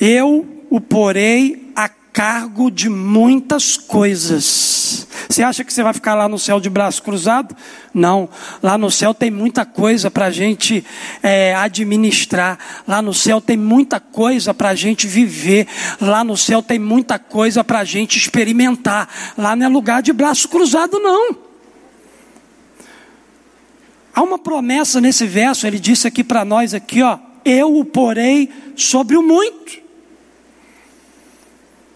Eu 0.00 0.64
o 0.68 0.80
porei 0.80 1.70
a 1.74 1.88
cargo 1.88 2.70
de 2.70 2.88
muitas 2.88 3.76
coisas. 3.76 5.06
Você 5.30 5.44
acha 5.44 5.62
que 5.62 5.72
você 5.72 5.80
vai 5.80 5.92
ficar 5.92 6.16
lá 6.16 6.28
no 6.28 6.40
céu 6.40 6.58
de 6.58 6.68
braço 6.68 7.00
cruzado? 7.04 7.56
Não. 7.94 8.28
Lá 8.60 8.76
no 8.76 8.90
céu 8.90 9.14
tem 9.14 9.30
muita 9.30 9.64
coisa 9.64 10.10
para 10.10 10.26
a 10.26 10.30
gente 10.30 10.84
é, 11.22 11.54
administrar. 11.54 12.58
Lá 12.86 13.00
no 13.00 13.14
céu 13.14 13.40
tem 13.40 13.56
muita 13.56 14.00
coisa 14.00 14.52
para 14.52 14.70
a 14.70 14.74
gente 14.74 15.06
viver. 15.06 15.68
Lá 16.00 16.24
no 16.24 16.36
céu 16.36 16.60
tem 16.60 16.80
muita 16.80 17.16
coisa 17.16 17.62
para 17.62 17.78
a 17.78 17.84
gente 17.84 18.18
experimentar. 18.18 19.08
Lá 19.38 19.54
não 19.54 19.66
é 19.66 19.68
lugar 19.68 20.02
de 20.02 20.12
braço 20.12 20.48
cruzado, 20.48 20.98
não. 20.98 21.36
Há 24.12 24.22
uma 24.22 24.38
promessa 24.38 25.00
nesse 25.00 25.28
verso, 25.28 25.64
ele 25.64 25.78
disse 25.78 26.08
aqui 26.08 26.24
para 26.24 26.44
nós 26.44 26.74
aqui, 26.74 27.02
ó, 27.02 27.16
eu 27.44 27.78
o 27.78 27.84
porei 27.84 28.50
sobre 28.74 29.16
o 29.16 29.22
muito. 29.22 29.78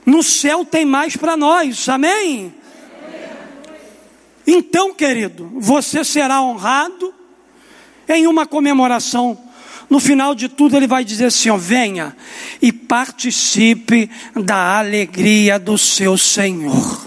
No 0.07 0.23
céu 0.23 0.65
tem 0.65 0.85
mais 0.85 1.17
para 1.17 1.37
nós, 1.37 1.89
amém? 1.89 2.55
Então, 4.47 4.95
querido, 4.95 5.51
você 5.57 6.05
será 6.05 6.43
honrado 6.43 7.15
em 8.09 8.27
uma 8.27 8.47
comemoração. 8.47 9.39
No 9.89 9.99
final 10.01 10.35
de 10.35 10.49
tudo, 10.49 10.77
ele 10.77 10.87
vai 10.87 11.05
dizer 11.05 11.27
assim: 11.27 11.51
ó, 11.51 11.57
venha 11.57 12.17
e 12.61 12.73
participe 12.73 14.11
da 14.35 14.79
alegria 14.79 15.59
do 15.59 15.79
seu 15.79 16.17
Senhor. 16.17 17.07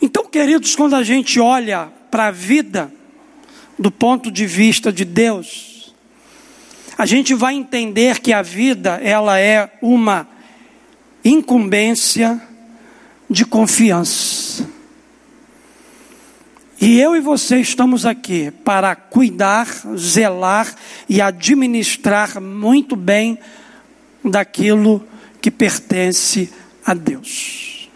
Então, 0.00 0.26
queridos, 0.26 0.74
quando 0.74 0.96
a 0.96 1.02
gente 1.02 1.38
olha 1.38 1.88
para 2.10 2.26
a 2.26 2.30
vida 2.30 2.92
do 3.78 3.90
ponto 3.90 4.30
de 4.30 4.46
vista 4.46 4.92
de 4.92 5.04
Deus, 5.04 5.94
a 6.98 7.06
gente 7.06 7.34
vai 7.34 7.54
entender 7.54 8.20
que 8.20 8.32
a 8.32 8.42
vida 8.42 9.00
ela 9.02 9.38
é 9.38 9.72
uma 9.80 10.28
incumbência 11.24 12.40
de 13.32 13.44
confiança. 13.44 14.68
E 16.80 17.00
eu 17.00 17.16
e 17.16 17.20
você 17.20 17.58
estamos 17.58 18.04
aqui 18.04 18.50
para 18.50 18.94
cuidar, 18.94 19.66
zelar 19.96 20.74
e 21.08 21.20
administrar 21.20 22.40
muito 22.40 22.94
bem 22.94 23.38
daquilo 24.24 25.06
que 25.40 25.50
pertence 25.50 26.52
a 26.84 26.92
Deus. 26.92 27.88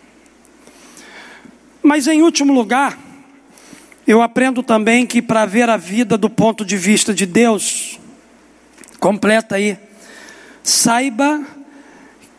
Mas 1.82 2.06
em 2.06 2.22
último 2.22 2.52
lugar, 2.52 2.98
eu 4.06 4.22
aprendo 4.22 4.62
também 4.62 5.04
que 5.04 5.20
para 5.20 5.44
ver 5.46 5.68
a 5.68 5.76
vida 5.76 6.16
do 6.16 6.30
ponto 6.30 6.64
de 6.64 6.76
vista 6.76 7.12
de 7.12 7.26
Deus, 7.26 7.98
completa 9.00 9.56
aí, 9.56 9.76
saiba 10.62 11.44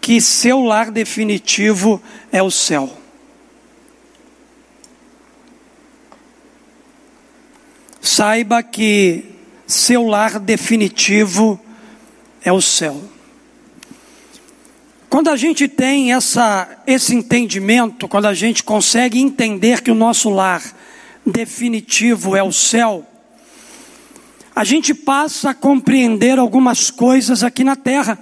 que 0.07 0.21
seu 0.21 0.63
lar 0.63 0.89
definitivo 0.89 2.01
é 2.31 2.41
o 2.41 2.49
céu. 2.49 2.97
Saiba 7.99 8.63
que 8.63 9.25
seu 9.67 10.07
lar 10.07 10.39
definitivo 10.39 11.59
é 12.41 12.53
o 12.53 12.61
céu. 12.61 13.03
Quando 15.09 15.29
a 15.29 15.35
gente 15.35 15.67
tem 15.67 16.13
essa, 16.13 16.81
esse 16.87 17.13
entendimento, 17.13 18.07
quando 18.07 18.27
a 18.27 18.33
gente 18.33 18.63
consegue 18.63 19.19
entender 19.19 19.81
que 19.81 19.91
o 19.91 19.95
nosso 19.95 20.29
lar 20.29 20.63
definitivo 21.25 22.33
é 22.33 22.41
o 22.41 22.53
céu, 22.53 23.05
a 24.55 24.63
gente 24.63 24.93
passa 24.93 25.49
a 25.49 25.53
compreender 25.53 26.39
algumas 26.39 26.89
coisas 26.89 27.43
aqui 27.43 27.61
na 27.61 27.75
terra 27.75 28.17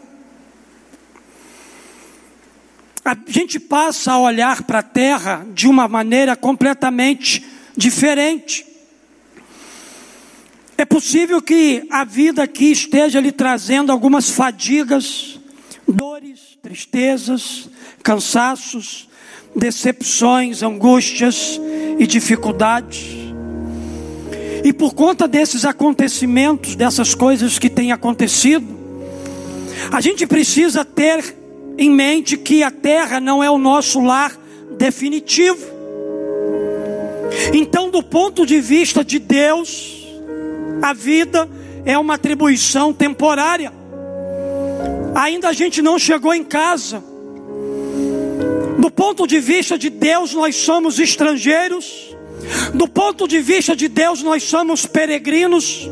a 3.05 3.15
gente 3.27 3.59
passa 3.59 4.13
a 4.13 4.19
olhar 4.19 4.63
para 4.63 4.79
a 4.79 4.83
terra 4.83 5.45
de 5.53 5.67
uma 5.67 5.87
maneira 5.87 6.35
completamente 6.35 7.45
diferente. 7.77 8.65
É 10.75 10.83
possível 10.83 11.39
que 11.39 11.85
a 11.91 12.03
vida 12.03 12.41
aqui 12.41 12.71
esteja 12.71 13.19
lhe 13.19 13.31
trazendo 13.31 13.91
algumas 13.91 14.31
fadigas, 14.31 15.39
dores, 15.87 16.57
tristezas, 16.63 17.69
cansaços, 18.01 19.07
decepções, 19.55 20.63
angústias 20.63 21.61
e 21.99 22.07
dificuldades. 22.07 23.05
E 24.63 24.73
por 24.73 24.95
conta 24.95 25.27
desses 25.27 25.63
acontecimentos, 25.63 26.75
dessas 26.75 27.13
coisas 27.13 27.59
que 27.59 27.69
têm 27.69 27.91
acontecido, 27.91 28.65
a 29.91 30.01
gente 30.01 30.25
precisa 30.25 30.83
ter 30.83 31.44
em 31.77 31.89
mente 31.89 32.37
que 32.37 32.63
a 32.63 32.71
terra 32.71 33.19
não 33.19 33.43
é 33.43 33.49
o 33.49 33.57
nosso 33.57 33.99
lar 34.01 34.37
definitivo. 34.77 35.65
Então, 37.53 37.89
do 37.89 38.01
ponto 38.01 38.45
de 38.45 38.59
vista 38.59 39.03
de 39.03 39.19
Deus, 39.19 40.07
a 40.81 40.93
vida 40.93 41.49
é 41.85 41.97
uma 41.97 42.15
atribuição 42.15 42.93
temporária. 42.93 43.71
Ainda 45.13 45.49
a 45.49 45.53
gente 45.53 45.81
não 45.81 45.97
chegou 45.97 46.33
em 46.33 46.43
casa. 46.43 47.03
Do 48.77 48.91
ponto 48.91 49.25
de 49.25 49.39
vista 49.39 49.77
de 49.77 49.89
Deus, 49.89 50.33
nós 50.33 50.55
somos 50.55 50.99
estrangeiros. 50.99 52.15
Do 52.73 52.87
ponto 52.87 53.27
de 53.27 53.39
vista 53.39 53.75
de 53.75 53.87
Deus, 53.87 54.21
nós 54.21 54.43
somos 54.43 54.85
peregrinos. 54.85 55.89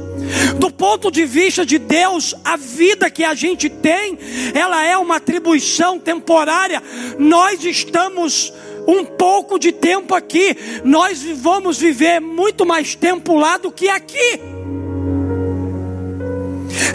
Do 0.58 0.72
ponto 0.72 1.12
de 1.12 1.26
vista 1.26 1.66
de 1.66 1.78
Deus, 1.78 2.36
a 2.44 2.56
vida 2.56 3.10
que 3.10 3.24
a 3.24 3.34
gente 3.34 3.70
tem, 3.70 4.18
ela 4.54 4.84
é 4.84 4.98
uma 4.98 5.18
atribuição 5.18 6.00
temporária. 6.00 6.82
Nós 7.18 7.64
estamos 7.64 8.54
um 8.88 9.06
pouco 9.06 9.58
de 9.58 9.72
tempo 9.72 10.14
aqui, 10.14 10.56
nós 10.84 11.22
vamos 11.22 11.80
viver 11.80 12.20
muito 12.20 12.66
mais 12.66 12.96
tempo 12.96 13.36
lá 13.36 13.58
do 13.58 13.72
que 13.72 13.88
aqui. 13.88 14.40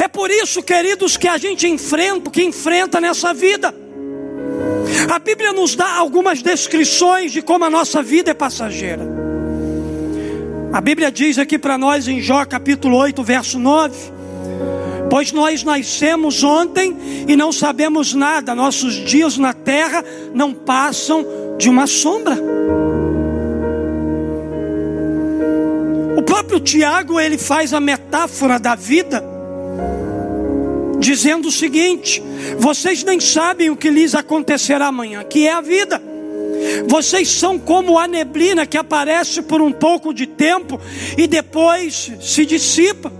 É 0.02 0.08
por 0.08 0.30
isso, 0.30 0.62
queridos, 0.62 1.16
que 1.16 1.28
a 1.28 1.38
gente 1.38 1.66
enfrenta 1.66 2.30
que 2.30 2.42
enfrenta 2.42 3.00
nessa 3.00 3.32
vida. 3.32 3.74
A 5.10 5.18
Bíblia 5.18 5.52
nos 5.52 5.74
dá 5.74 5.94
algumas 5.94 6.42
descrições 6.42 7.32
de 7.32 7.42
como 7.42 7.64
a 7.64 7.70
nossa 7.70 8.02
vida 8.02 8.30
é 8.30 8.34
passageira. 8.34 9.27
A 10.70 10.82
Bíblia 10.82 11.10
diz 11.10 11.38
aqui 11.38 11.58
para 11.58 11.78
nós 11.78 12.06
em 12.06 12.20
Jó 12.20 12.44
capítulo 12.44 12.96
8, 12.98 13.22
verso 13.22 13.58
9: 13.58 13.96
Pois 15.10 15.32
nós 15.32 15.64
nascemos 15.64 16.42
ontem 16.42 16.94
e 17.26 17.34
não 17.34 17.50
sabemos 17.50 18.12
nada, 18.12 18.54
nossos 18.54 18.94
dias 18.94 19.38
na 19.38 19.54
terra 19.54 20.04
não 20.34 20.52
passam 20.52 21.24
de 21.56 21.70
uma 21.70 21.86
sombra. 21.86 22.36
O 26.18 26.22
próprio 26.22 26.60
Tiago 26.60 27.18
ele 27.18 27.38
faz 27.38 27.72
a 27.72 27.80
metáfora 27.80 28.58
da 28.58 28.74
vida, 28.74 29.24
dizendo 30.98 31.48
o 31.48 31.52
seguinte: 31.52 32.22
vocês 32.58 33.02
nem 33.02 33.18
sabem 33.18 33.70
o 33.70 33.76
que 33.76 33.88
lhes 33.88 34.14
acontecerá 34.14 34.88
amanhã, 34.88 35.24
que 35.24 35.46
é 35.46 35.52
a 35.52 35.62
vida. 35.62 36.17
Vocês 36.86 37.28
são 37.28 37.58
como 37.58 37.98
a 37.98 38.06
neblina 38.06 38.66
que 38.66 38.76
aparece 38.76 39.42
por 39.42 39.60
um 39.60 39.72
pouco 39.72 40.12
de 40.12 40.26
tempo 40.26 40.80
e 41.16 41.26
depois 41.26 42.12
se 42.20 42.44
dissipa. 42.44 43.12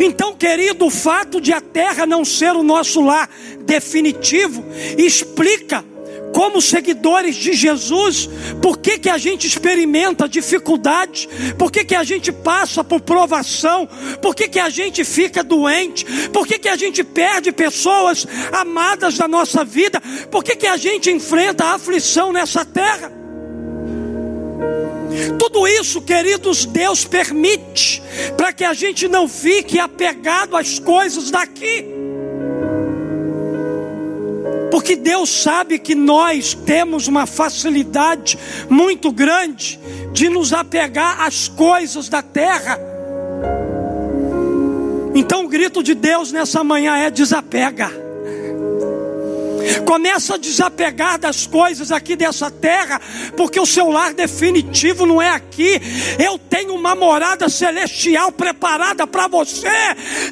Então, 0.00 0.34
querido, 0.34 0.86
o 0.86 0.90
fato 0.90 1.40
de 1.40 1.52
a 1.52 1.60
terra 1.60 2.04
não 2.06 2.24
ser 2.24 2.52
o 2.52 2.62
nosso 2.62 3.00
lar 3.00 3.28
definitivo 3.64 4.64
explica 4.98 5.84
como 6.32 6.60
seguidores 6.60 7.36
de 7.36 7.52
Jesus, 7.52 8.28
por 8.60 8.78
que, 8.78 8.98
que 8.98 9.08
a 9.08 9.18
gente 9.18 9.46
experimenta 9.46 10.28
dificuldades, 10.28 11.28
por 11.58 11.70
que, 11.70 11.84
que 11.84 11.94
a 11.94 12.04
gente 12.04 12.32
passa 12.32 12.82
por 12.82 13.00
provação, 13.00 13.88
por 14.20 14.34
que, 14.34 14.48
que 14.48 14.58
a 14.58 14.68
gente 14.68 15.04
fica 15.04 15.44
doente, 15.44 16.04
por 16.32 16.46
que, 16.46 16.58
que 16.58 16.68
a 16.68 16.76
gente 16.76 17.04
perde 17.04 17.52
pessoas 17.52 18.26
amadas 18.50 19.16
da 19.18 19.28
nossa 19.28 19.64
vida, 19.64 20.00
por 20.30 20.42
que, 20.42 20.56
que 20.56 20.66
a 20.66 20.76
gente 20.76 21.10
enfrenta 21.10 21.64
a 21.64 21.74
aflição 21.74 22.32
nessa 22.32 22.64
terra. 22.64 23.12
Tudo 25.38 25.68
isso, 25.68 26.00
queridos, 26.00 26.64
Deus 26.64 27.04
permite 27.04 28.02
para 28.36 28.52
que 28.52 28.64
a 28.64 28.72
gente 28.72 29.06
não 29.08 29.28
fique 29.28 29.78
apegado 29.78 30.56
às 30.56 30.78
coisas 30.78 31.30
daqui. 31.30 32.01
Porque 34.72 34.96
Deus 34.96 35.28
sabe 35.28 35.78
que 35.78 35.94
nós 35.94 36.54
temos 36.54 37.06
uma 37.06 37.26
facilidade 37.26 38.38
muito 38.70 39.12
grande 39.12 39.78
de 40.14 40.30
nos 40.30 40.50
apegar 40.54 41.20
às 41.20 41.46
coisas 41.46 42.08
da 42.08 42.22
terra. 42.22 42.80
Então 45.14 45.44
o 45.44 45.48
grito 45.48 45.82
de 45.82 45.94
Deus 45.94 46.32
nessa 46.32 46.64
manhã 46.64 46.96
é 46.96 47.10
desapega. 47.10 48.11
Começa 49.92 50.36
a 50.36 50.38
desapegar 50.38 51.18
das 51.18 51.46
coisas 51.46 51.92
aqui 51.92 52.16
dessa 52.16 52.50
terra, 52.50 52.98
porque 53.36 53.60
o 53.60 53.66
seu 53.66 53.90
lar 53.90 54.14
definitivo 54.14 55.04
não 55.04 55.20
é 55.20 55.28
aqui. 55.28 55.78
Eu 56.18 56.38
tenho 56.38 56.74
uma 56.74 56.94
morada 56.94 57.46
celestial 57.50 58.32
preparada 58.32 59.06
para 59.06 59.28
você. 59.28 59.68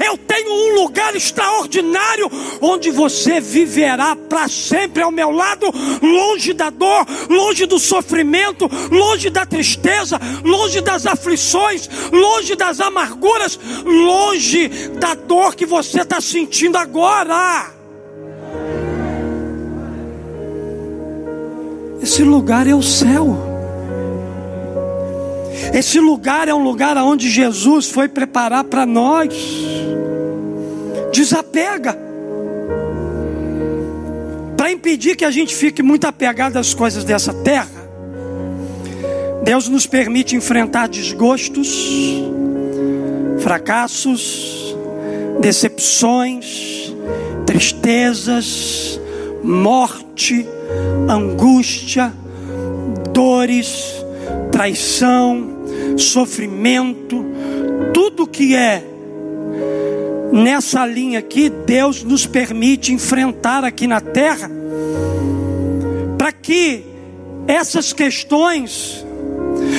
Eu 0.03 0.17
tenho 0.17 0.51
um 0.51 0.77
lugar 0.77 1.15
extraordinário 1.15 2.31
onde 2.63 2.91
você 2.91 3.39
viverá 3.39 4.17
para 4.17 4.49
sempre 4.49 5.03
ao 5.03 5.11
meu 5.11 5.31
lado, 5.31 5.67
longe 6.01 6.55
da 6.55 6.71
dor, 6.71 7.07
longe 7.29 7.67
do 7.67 7.79
sofrimento, 7.79 8.67
longe 8.91 9.29
da 9.29 9.45
tristeza, 9.45 10.19
longe 10.43 10.81
das 10.81 11.05
aflições, 11.05 11.87
longe 12.11 12.57
das 12.57 12.81
amarguras, 12.81 13.61
longe 13.85 14.69
da 14.99 15.15
dor 15.15 15.55
que 15.55 15.67
você 15.67 16.01
está 16.01 16.19
sentindo 16.19 16.79
agora. 16.79 17.80
Esse 22.03 22.23
lugar 22.23 22.67
é 22.67 22.75
o 22.75 22.83
céu. 22.83 23.37
Esse 25.73 26.01
lugar 26.01 26.49
é 26.49 26.55
um 26.55 26.63
lugar 26.63 26.97
onde 26.97 27.31
Jesus 27.31 27.91
foi 27.91 28.09
preparar 28.09 28.65
para 28.65 28.87
nós. 28.87 29.35
Desapega. 31.13 31.97
Para 34.57 34.73
impedir 34.73 35.17
que 35.17 35.25
a 35.25 35.31
gente 35.31 35.55
fique 35.55 35.83
muito 35.83 36.07
apegado 36.07 36.57
às 36.57 36.75
coisas 36.75 37.05
dessa 37.05 37.33
terra, 37.33 37.81
Deus 39.45 39.69
nos 39.69 39.87
permite 39.87 40.37
enfrentar 40.37 40.89
desgostos, 40.89 41.69
fracassos, 43.41 44.77
decepções, 45.41 46.95
tristezas, 47.47 49.01
morte 49.43 50.47
angústia, 51.09 52.13
dores, 53.13 53.95
traição, 54.53 55.49
sofrimento, 55.97 57.25
tudo 57.93 58.27
que 58.27 58.55
é 58.55 58.85
nessa 60.33 60.87
linha 60.87 61.21
aqui, 61.21 61.49
Deus 61.49 62.03
nos 62.03 62.27
permite 62.27 62.93
enfrentar 62.93 63.65
aqui 63.65 63.87
na 63.87 64.01
terra, 64.01 64.51
para 66.19 66.33
que 66.33 66.85
essas 67.47 67.93
questões 67.93 69.05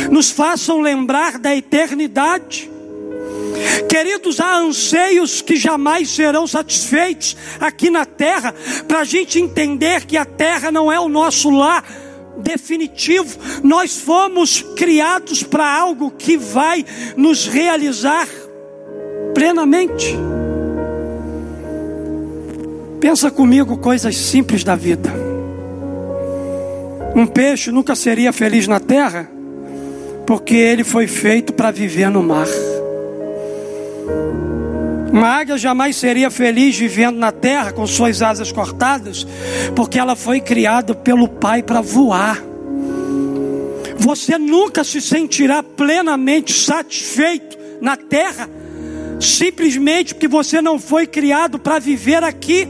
nos 0.10 0.32
façam 0.32 0.82
lembrar 0.82 1.38
da 1.38 1.56
eternidade 1.56 2.71
Queridos, 3.90 4.40
há 4.40 4.58
anseios 4.58 5.42
que 5.42 5.56
jamais 5.56 6.10
serão 6.10 6.48
satisfeitos 6.48 7.36
aqui 7.60 7.90
na 7.90 8.06
terra, 8.06 8.54
para 8.88 9.00
a 9.00 9.04
gente 9.04 9.40
entender 9.40 10.06
que 10.06 10.18
a 10.18 10.26
terra 10.26 10.72
não 10.72 10.92
é 10.92 11.00
o 11.00 11.10
nosso 11.10 11.50
lar 11.50 11.84
definitivo, 12.38 13.38
nós 13.64 13.98
fomos 13.98 14.62
criados 14.76 15.44
para 15.44 15.70
algo 15.70 16.12
que 16.12 16.38
vai 16.38 16.86
nos 17.16 17.48
realizar 17.48 18.28
plenamente. 19.34 20.18
Pensa 23.00 23.32
comigo 23.32 23.78
coisas 23.78 24.16
simples 24.16 24.64
da 24.64 24.76
vida. 24.76 25.12
Um 27.16 27.28
peixe 27.28 27.72
nunca 27.72 27.96
seria 27.96 28.32
feliz 28.32 28.68
na 28.68 28.80
terra, 28.80 29.30
porque 30.26 30.56
ele 30.56 30.84
foi 30.84 31.08
feito 31.08 31.52
para 31.52 31.72
viver 31.72 32.10
no 32.10 32.24
mar. 32.24 32.48
Uma 35.12 35.28
águia 35.28 35.58
jamais 35.58 35.98
seria 35.98 36.32
feliz 36.32 36.78
vivendo 36.78 37.18
na 37.18 37.32
terra 37.32 37.74
com 37.74 37.86
suas 37.86 38.22
asas 38.22 38.52
cortadas, 38.52 39.28
porque 39.76 40.00
ela 40.00 40.16
foi 40.16 40.40
criada 40.40 40.96
pelo 40.96 41.28
Pai 41.28 41.62
para 41.62 41.82
voar. 41.82 42.42
Você 43.98 44.38
nunca 44.38 44.84
se 44.84 45.02
sentirá 45.02 45.62
plenamente 45.62 46.54
satisfeito 46.54 47.58
na 47.82 47.98
terra, 47.98 48.50
simplesmente 49.20 50.16
porque 50.16 50.28
você 50.28 50.62
não 50.62 50.80
foi 50.80 51.06
criado 51.06 51.60
para 51.60 51.78
viver 51.78 52.24
aqui. 52.24 52.68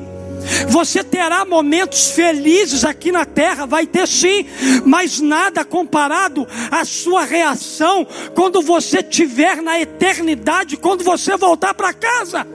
Você 0.68 1.04
terá 1.04 1.46
momentos 1.46 2.12
felizes 2.12 2.84
aqui 2.84 3.12
na 3.12 3.26
terra, 3.26 3.66
vai 3.66 3.86
ter 3.86 4.08
sim, 4.08 4.46
mas 4.86 5.20
nada 5.20 5.64
comparado 5.64 6.48
à 6.70 6.86
sua 6.86 7.24
reação 7.24 8.06
quando 8.34 8.62
você 8.62 9.00
estiver 9.00 9.62
na 9.62 9.80
eternidade, 9.80 10.78
quando 10.78 11.04
você 11.04 11.38
voltar 11.38 11.74
para 11.74 11.94
casa. 11.94 12.48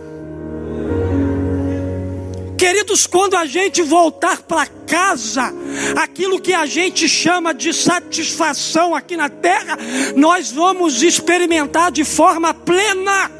Queridos, 2.56 3.06
quando 3.06 3.36
a 3.36 3.44
gente 3.44 3.82
voltar 3.82 4.40
para 4.42 4.66
casa, 4.66 5.52
aquilo 5.94 6.40
que 6.40 6.54
a 6.54 6.64
gente 6.64 7.06
chama 7.06 7.52
de 7.52 7.72
satisfação 7.72 8.94
aqui 8.94 9.14
na 9.14 9.28
terra, 9.28 9.76
nós 10.16 10.52
vamos 10.52 11.02
experimentar 11.02 11.92
de 11.92 12.02
forma 12.02 12.54
plena 12.54 13.30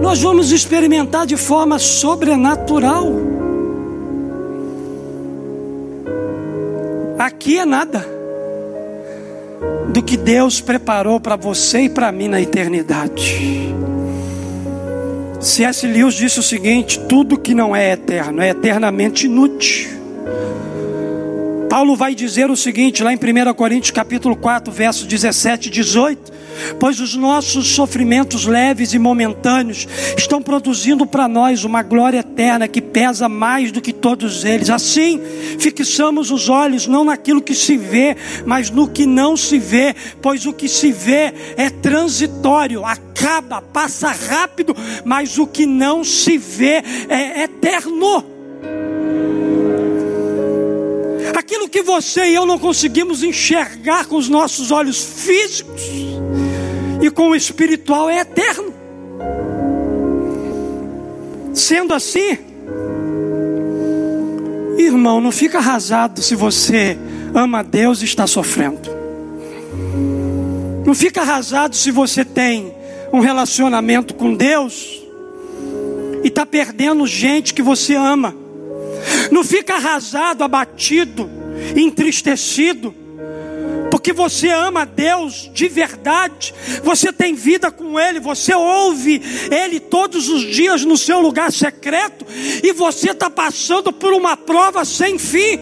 nós 0.00 0.20
vamos 0.20 0.50
experimentar 0.50 1.26
de 1.26 1.36
forma 1.36 1.78
sobrenatural. 1.78 3.06
Aqui 7.18 7.58
é 7.58 7.66
nada 7.66 8.06
do 9.88 10.02
que 10.02 10.16
Deus 10.16 10.60
preparou 10.60 11.20
para 11.20 11.36
você 11.36 11.82
e 11.82 11.88
para 11.88 12.10
mim 12.10 12.28
na 12.28 12.40
eternidade. 12.40 13.74
C.S. 15.40 15.86
Lewis 15.86 16.14
disse 16.14 16.38
o 16.38 16.42
seguinte: 16.42 16.98
tudo 17.00 17.38
que 17.38 17.54
não 17.54 17.74
é 17.74 17.92
eterno 17.92 18.42
é 18.42 18.50
eternamente 18.50 19.26
inútil. 19.26 19.90
Paulo 21.70 21.94
vai 21.94 22.16
dizer 22.16 22.50
o 22.50 22.56
seguinte, 22.56 23.00
lá 23.00 23.12
em 23.12 23.16
1 23.16 23.54
Coríntios 23.54 23.92
capítulo 23.92 24.34
4, 24.34 24.72
versos 24.72 25.06
17 25.06 25.68
e 25.68 25.70
18: 25.70 26.32
Pois 26.80 26.98
os 26.98 27.14
nossos 27.14 27.68
sofrimentos 27.68 28.44
leves 28.44 28.92
e 28.92 28.98
momentâneos 28.98 29.86
estão 30.18 30.42
produzindo 30.42 31.06
para 31.06 31.28
nós 31.28 31.62
uma 31.62 31.80
glória 31.84 32.18
eterna 32.18 32.66
que 32.66 32.82
pesa 32.82 33.28
mais 33.28 33.70
do 33.70 33.80
que 33.80 33.92
todos 33.92 34.44
eles. 34.44 34.68
Assim, 34.68 35.20
fixamos 35.60 36.32
os 36.32 36.48
olhos 36.48 36.88
não 36.88 37.04
naquilo 37.04 37.40
que 37.40 37.54
se 37.54 37.76
vê, 37.76 38.16
mas 38.44 38.68
no 38.68 38.88
que 38.88 39.06
não 39.06 39.36
se 39.36 39.56
vê, 39.56 39.94
pois 40.20 40.46
o 40.46 40.52
que 40.52 40.68
se 40.68 40.90
vê 40.90 41.32
é 41.56 41.70
transitório, 41.70 42.84
acaba, 42.84 43.62
passa 43.62 44.08
rápido, 44.10 44.74
mas 45.04 45.38
o 45.38 45.46
que 45.46 45.66
não 45.66 46.02
se 46.02 46.36
vê 46.36 46.82
é 47.08 47.44
eterno. 47.44 48.40
Que 51.70 51.82
você 51.82 52.30
e 52.30 52.34
eu 52.34 52.44
não 52.44 52.58
conseguimos 52.58 53.22
enxergar 53.22 54.06
com 54.06 54.16
os 54.16 54.28
nossos 54.28 54.70
olhos 54.70 55.02
físicos 55.02 55.82
e 57.00 57.10
com 57.10 57.30
o 57.30 57.36
espiritual 57.36 58.10
é 58.10 58.20
eterno. 58.20 58.74
Sendo 61.54 61.94
assim, 61.94 62.38
irmão, 64.78 65.20
não 65.20 65.30
fica 65.30 65.58
arrasado 65.58 66.20
se 66.20 66.34
você 66.34 66.98
ama 67.34 67.62
Deus 67.62 68.02
e 68.02 68.04
está 68.04 68.26
sofrendo. 68.26 68.90
Não 70.84 70.94
fica 70.94 71.20
arrasado 71.20 71.76
se 71.76 71.90
você 71.90 72.24
tem 72.24 72.74
um 73.12 73.20
relacionamento 73.20 74.12
com 74.14 74.34
Deus 74.34 75.00
e 76.24 76.28
está 76.28 76.44
perdendo 76.44 77.06
gente 77.06 77.54
que 77.54 77.62
você 77.62 77.94
ama. 77.94 78.34
Não 79.30 79.44
fica 79.44 79.74
arrasado, 79.74 80.42
abatido, 80.42 81.30
entristecido, 81.76 82.94
porque 83.90 84.12
você 84.12 84.48
ama 84.48 84.86
Deus 84.86 85.50
de 85.52 85.68
verdade, 85.68 86.54
você 86.82 87.12
tem 87.12 87.34
vida 87.34 87.70
com 87.70 87.98
Ele, 87.98 88.20
você 88.20 88.54
ouve 88.54 89.20
Ele 89.50 89.80
todos 89.80 90.28
os 90.28 90.42
dias 90.42 90.84
no 90.84 90.96
seu 90.96 91.20
lugar 91.20 91.52
secreto, 91.52 92.24
e 92.62 92.72
você 92.72 93.10
está 93.10 93.28
passando 93.28 93.92
por 93.92 94.12
uma 94.12 94.36
prova 94.36 94.84
sem 94.84 95.18
fim. 95.18 95.58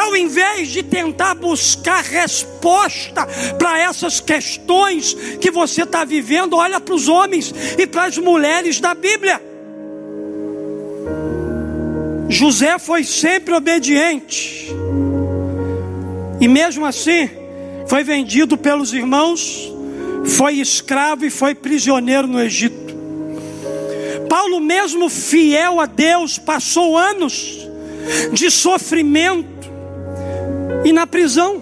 Ao 0.00 0.16
invés 0.16 0.68
de 0.68 0.82
tentar 0.82 1.34
buscar 1.34 2.02
resposta 2.02 3.26
para 3.58 3.78
essas 3.78 4.20
questões 4.20 5.14
que 5.40 5.50
você 5.50 5.82
está 5.82 6.04
vivendo, 6.04 6.56
olha 6.56 6.80
para 6.80 6.94
os 6.94 7.08
homens 7.08 7.52
e 7.78 7.86
para 7.86 8.04
as 8.04 8.16
mulheres 8.16 8.80
da 8.80 8.94
Bíblia. 8.94 9.49
José 12.30 12.78
foi 12.78 13.02
sempre 13.02 13.52
obediente. 13.52 14.68
E 16.40 16.46
mesmo 16.46 16.86
assim, 16.86 17.28
foi 17.88 18.04
vendido 18.04 18.56
pelos 18.56 18.92
irmãos, 18.92 19.70
foi 20.24 20.54
escravo 20.54 21.24
e 21.26 21.30
foi 21.30 21.54
prisioneiro 21.54 22.28
no 22.28 22.40
Egito. 22.40 22.94
Paulo, 24.28 24.60
mesmo 24.60 25.08
fiel 25.08 25.80
a 25.80 25.86
Deus, 25.86 26.38
passou 26.38 26.96
anos 26.96 27.68
de 28.32 28.48
sofrimento 28.48 29.68
e 30.84 30.92
na 30.92 31.06
prisão. 31.06 31.60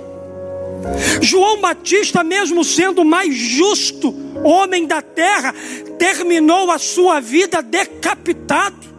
João 1.22 1.61
Batista, 1.61 2.22
mesmo 2.22 2.62
sendo 2.62 3.04
mais 3.04 3.35
justo 3.35 4.14
homem 4.44 4.87
da 4.87 5.00
terra, 5.00 5.54
terminou 5.98 6.70
a 6.70 6.78
sua 6.78 7.20
vida 7.20 7.62
decapitado. 7.62 8.97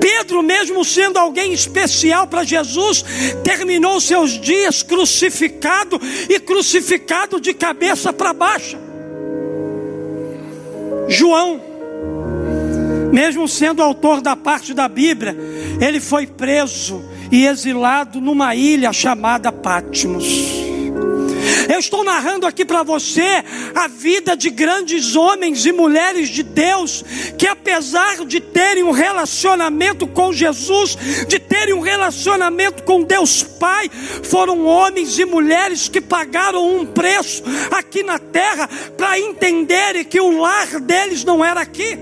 Pedro, 0.00 0.42
mesmo 0.42 0.84
sendo 0.84 1.18
alguém 1.18 1.52
especial 1.52 2.26
para 2.26 2.44
Jesus, 2.44 3.04
terminou 3.42 4.00
seus 4.00 4.32
dias 4.40 4.82
crucificado 4.82 6.00
e 6.28 6.38
crucificado 6.40 7.40
de 7.40 7.52
cabeça 7.54 8.12
para 8.12 8.32
baixo. 8.32 8.78
João, 11.08 11.60
mesmo 13.12 13.46
sendo 13.46 13.82
autor 13.82 14.20
da 14.20 14.34
parte 14.34 14.72
da 14.74 14.88
Bíblia, 14.88 15.36
ele 15.80 16.00
foi 16.00 16.26
preso 16.26 17.04
e 17.30 17.46
exilado 17.46 18.20
numa 18.20 18.54
ilha 18.54 18.92
chamada 18.92 19.52
Patmos. 19.52 20.63
Eu 21.74 21.80
estou 21.80 22.04
narrando 22.04 22.46
aqui 22.46 22.64
para 22.64 22.84
você 22.84 23.42
a 23.74 23.88
vida 23.88 24.36
de 24.36 24.48
grandes 24.48 25.16
homens 25.16 25.66
e 25.66 25.72
mulheres 25.72 26.28
de 26.28 26.44
Deus 26.44 27.04
que, 27.36 27.48
apesar 27.48 28.24
de 28.24 28.38
terem 28.38 28.84
um 28.84 28.92
relacionamento 28.92 30.06
com 30.06 30.32
Jesus, 30.32 30.96
de 31.26 31.40
terem 31.40 31.74
um 31.74 31.80
relacionamento 31.80 32.84
com 32.84 33.02
Deus 33.02 33.42
Pai, 33.42 33.90
foram 34.22 34.64
homens 34.64 35.18
e 35.18 35.24
mulheres 35.24 35.88
que 35.88 36.00
pagaram 36.00 36.76
um 36.76 36.86
preço 36.86 37.42
aqui 37.72 38.04
na 38.04 38.20
terra 38.20 38.70
para 38.96 39.18
entenderem 39.18 40.04
que 40.04 40.20
o 40.20 40.38
lar 40.38 40.78
deles 40.78 41.24
não 41.24 41.44
era 41.44 41.60
aqui. 41.60 41.98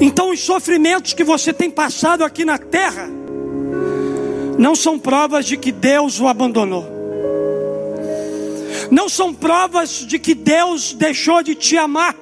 Então, 0.00 0.30
os 0.30 0.38
sofrimentos 0.38 1.14
que 1.14 1.24
você 1.24 1.52
tem 1.52 1.68
passado 1.68 2.22
aqui 2.22 2.44
na 2.44 2.58
terra, 2.58 3.23
não 4.58 4.74
são 4.74 4.98
provas 4.98 5.46
de 5.46 5.56
que 5.56 5.72
Deus 5.72 6.20
o 6.20 6.28
abandonou. 6.28 6.94
Não 8.90 9.08
são 9.08 9.32
provas 9.32 9.90
de 10.06 10.18
que 10.18 10.34
Deus 10.34 10.92
deixou 10.92 11.42
de 11.42 11.54
te 11.54 11.76
amar. 11.76 12.14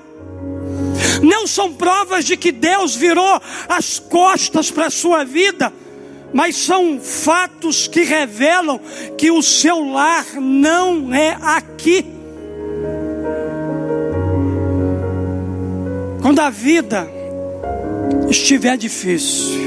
Não 1.23 1.47
são 1.47 1.73
provas 1.73 2.25
de 2.25 2.37
que 2.37 2.51
Deus 2.51 2.95
virou 2.95 3.41
as 3.69 3.99
costas 3.99 4.71
para 4.71 4.87
a 4.87 4.91
sua 4.91 5.25
vida. 5.25 5.73
Mas 6.33 6.57
são 6.57 6.99
fatos 6.99 7.87
que 7.87 8.03
revelam 8.03 8.81
que 9.19 9.31
o 9.31 9.43
seu 9.43 9.85
lar 9.85 10.25
não 10.37 11.15
é 11.15 11.37
aqui. 11.41 12.07
Quando 16.23 16.39
a 16.39 16.49
vida 16.49 17.07
estiver 18.31 18.77
difícil, 18.79 19.61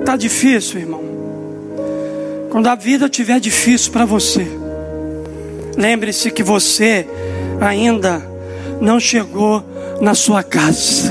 está 0.00 0.16
difícil, 0.16 0.80
irmão. 0.80 1.11
Quando 2.52 2.66
a 2.66 2.74
vida 2.74 3.06
estiver 3.06 3.40
difícil 3.40 3.90
para 3.90 4.04
você, 4.04 4.46
lembre-se 5.74 6.30
que 6.30 6.42
você 6.42 7.08
ainda 7.58 8.22
não 8.78 9.00
chegou 9.00 9.64
na 10.02 10.14
sua 10.14 10.42
casa. 10.42 11.10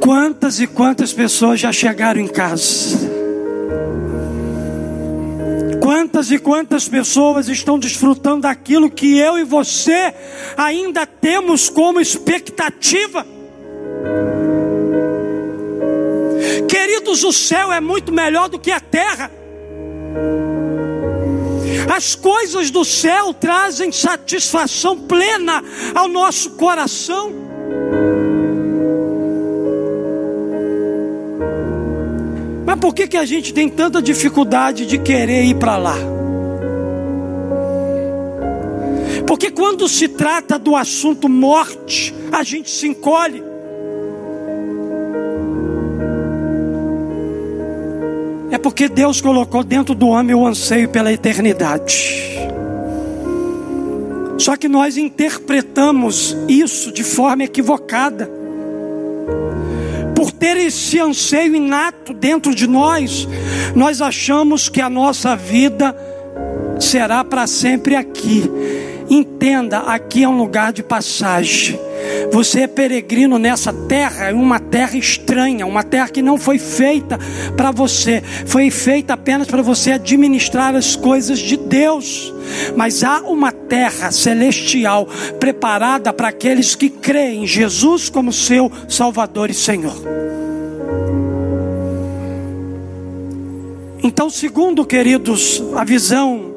Quantas 0.00 0.58
e 0.58 0.66
quantas 0.66 1.12
pessoas 1.12 1.60
já 1.60 1.70
chegaram 1.70 2.18
em 2.18 2.26
casa? 2.26 2.96
Quantas 5.82 6.30
e 6.30 6.38
quantas 6.38 6.88
pessoas 6.88 7.50
estão 7.50 7.78
desfrutando 7.78 8.40
daquilo 8.40 8.90
que 8.90 9.18
eu 9.18 9.38
e 9.38 9.44
você 9.44 10.14
ainda 10.56 11.04
temos 11.04 11.68
como 11.68 12.00
expectativa? 12.00 13.26
Queridos, 16.68 17.24
o 17.24 17.32
céu 17.32 17.72
é 17.72 17.80
muito 17.80 18.12
melhor 18.12 18.48
do 18.48 18.58
que 18.58 18.70
a 18.70 18.80
terra. 18.80 19.30
As 21.94 22.14
coisas 22.14 22.70
do 22.70 22.84
céu 22.84 23.32
trazem 23.32 23.92
satisfação 23.92 24.98
plena 24.98 25.62
ao 25.94 26.08
nosso 26.08 26.50
coração. 26.50 27.32
Mas 32.64 32.80
por 32.80 32.94
que, 32.94 33.06
que 33.06 33.16
a 33.16 33.24
gente 33.24 33.54
tem 33.54 33.68
tanta 33.68 34.02
dificuldade 34.02 34.86
de 34.86 34.98
querer 34.98 35.44
ir 35.44 35.54
para 35.54 35.76
lá? 35.76 35.96
Porque 39.26 39.50
quando 39.50 39.88
se 39.88 40.08
trata 40.08 40.58
do 40.58 40.76
assunto 40.76 41.28
morte, 41.28 42.14
a 42.32 42.42
gente 42.42 42.70
se 42.70 42.86
encolhe. 42.86 43.55
É 48.56 48.58
porque 48.58 48.88
Deus 48.88 49.20
colocou 49.20 49.62
dentro 49.62 49.94
do 49.94 50.08
homem 50.08 50.34
o 50.34 50.46
anseio 50.46 50.88
pela 50.88 51.12
eternidade. 51.12 52.38
Só 54.38 54.56
que 54.56 54.66
nós 54.66 54.96
interpretamos 54.96 56.34
isso 56.48 56.90
de 56.90 57.04
forma 57.04 57.44
equivocada. 57.44 58.30
Por 60.14 60.32
ter 60.32 60.56
esse 60.56 60.98
anseio 60.98 61.54
inato 61.54 62.14
dentro 62.14 62.54
de 62.54 62.66
nós, 62.66 63.28
nós 63.74 64.00
achamos 64.00 64.70
que 64.70 64.80
a 64.80 64.88
nossa 64.88 65.36
vida 65.36 65.94
será 66.80 67.22
para 67.22 67.46
sempre 67.46 67.94
aqui. 67.94 68.50
Entenda, 69.10 69.80
aqui 69.80 70.24
é 70.24 70.28
um 70.30 70.38
lugar 70.38 70.72
de 70.72 70.82
passagem. 70.82 71.78
Você 72.32 72.60
é 72.60 72.66
peregrino 72.66 73.38
nessa 73.38 73.72
terra, 73.72 74.32
uma 74.32 74.58
terra 74.58 74.96
estranha, 74.96 75.66
uma 75.66 75.82
terra 75.82 76.08
que 76.08 76.22
não 76.22 76.38
foi 76.38 76.58
feita 76.58 77.18
para 77.56 77.70
você, 77.70 78.22
foi 78.46 78.70
feita 78.70 79.14
apenas 79.14 79.46
para 79.46 79.62
você 79.62 79.92
administrar 79.92 80.74
as 80.74 80.96
coisas 80.96 81.38
de 81.38 81.56
Deus. 81.56 82.32
Mas 82.76 83.02
há 83.02 83.20
uma 83.20 83.52
terra 83.52 84.10
celestial 84.10 85.06
preparada 85.40 86.12
para 86.12 86.28
aqueles 86.28 86.74
que 86.74 86.88
creem 86.88 87.44
em 87.44 87.46
Jesus 87.46 88.08
como 88.08 88.32
seu 88.32 88.70
Salvador 88.88 89.50
e 89.50 89.54
Senhor. 89.54 89.96
Então, 94.02 94.30
segundo, 94.30 94.84
queridos, 94.84 95.62
a 95.74 95.84
visão 95.84 96.54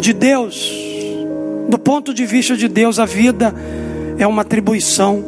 de 0.00 0.12
Deus, 0.12 0.70
do 1.74 1.78
ponto 1.78 2.14
de 2.14 2.24
vista 2.24 2.56
de 2.56 2.68
Deus, 2.68 3.00
a 3.00 3.04
vida 3.04 3.52
é 4.16 4.24
uma 4.24 4.42
atribuição 4.42 5.24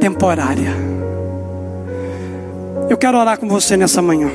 temporária. 0.00 0.72
Eu 2.88 2.96
quero 2.96 3.18
orar 3.18 3.38
com 3.38 3.46
você 3.46 3.76
nessa 3.76 4.00
manhã. 4.00 4.30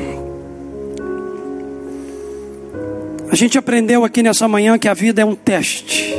A 3.31 3.35
gente 3.35 3.57
aprendeu 3.57 4.05
aqui 4.05 4.21
nessa 4.21 4.47
manhã 4.47 4.77
que 4.77 4.87
a 4.87 4.93
vida 4.93 5.23
é 5.23 5.25
um 5.25 5.33
teste, 5.33 6.13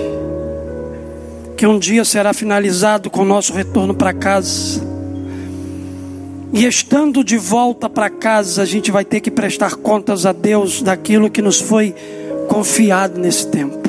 que 1.57 1.65
um 1.65 1.79
dia 1.79 2.05
será 2.05 2.33
finalizado 2.33 3.09
com 3.09 3.23
o 3.23 3.25
nosso 3.25 3.53
retorno 3.53 3.95
para 3.95 4.13
casa. 4.13 4.81
E 6.53 6.67
estando 6.67 7.23
de 7.23 7.39
volta 7.39 7.89
para 7.89 8.11
casa, 8.11 8.63
a 8.63 8.67
gente 8.67 8.91
vai 8.91 9.05
ter 9.05 9.21
que 9.21 9.31
prestar 9.31 9.77
contas 9.77 10.27
a 10.27 10.33
Deus 10.33 10.83
daquilo 10.83 11.31
que 11.31 11.41
nos 11.41 11.61
foi 11.61 11.95
confiado 12.49 13.21
nesse 13.21 13.47
tempo. 13.47 13.82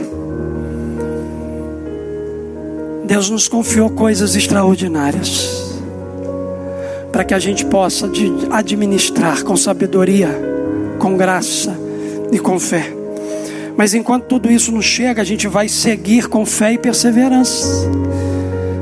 Deus 3.05 3.29
nos 3.29 3.47
confiou 3.47 3.89
coisas 3.89 4.35
extraordinárias 4.35 5.73
para 7.11 7.23
que 7.23 7.33
a 7.33 7.39
gente 7.39 7.65
possa 7.65 8.09
administrar 8.49 9.43
com 9.43 9.55
sabedoria, 9.55 10.29
com 10.97 11.15
graça 11.15 11.77
e 12.31 12.39
com 12.39 12.59
fé. 12.59 12.91
Mas 13.77 13.93
enquanto 13.93 14.25
tudo 14.25 14.51
isso 14.51 14.71
nos 14.71 14.85
chega, 14.85 15.21
a 15.21 15.25
gente 15.25 15.47
vai 15.47 15.67
seguir 15.67 16.27
com 16.27 16.45
fé 16.45 16.73
e 16.73 16.77
perseverança, 16.77 17.87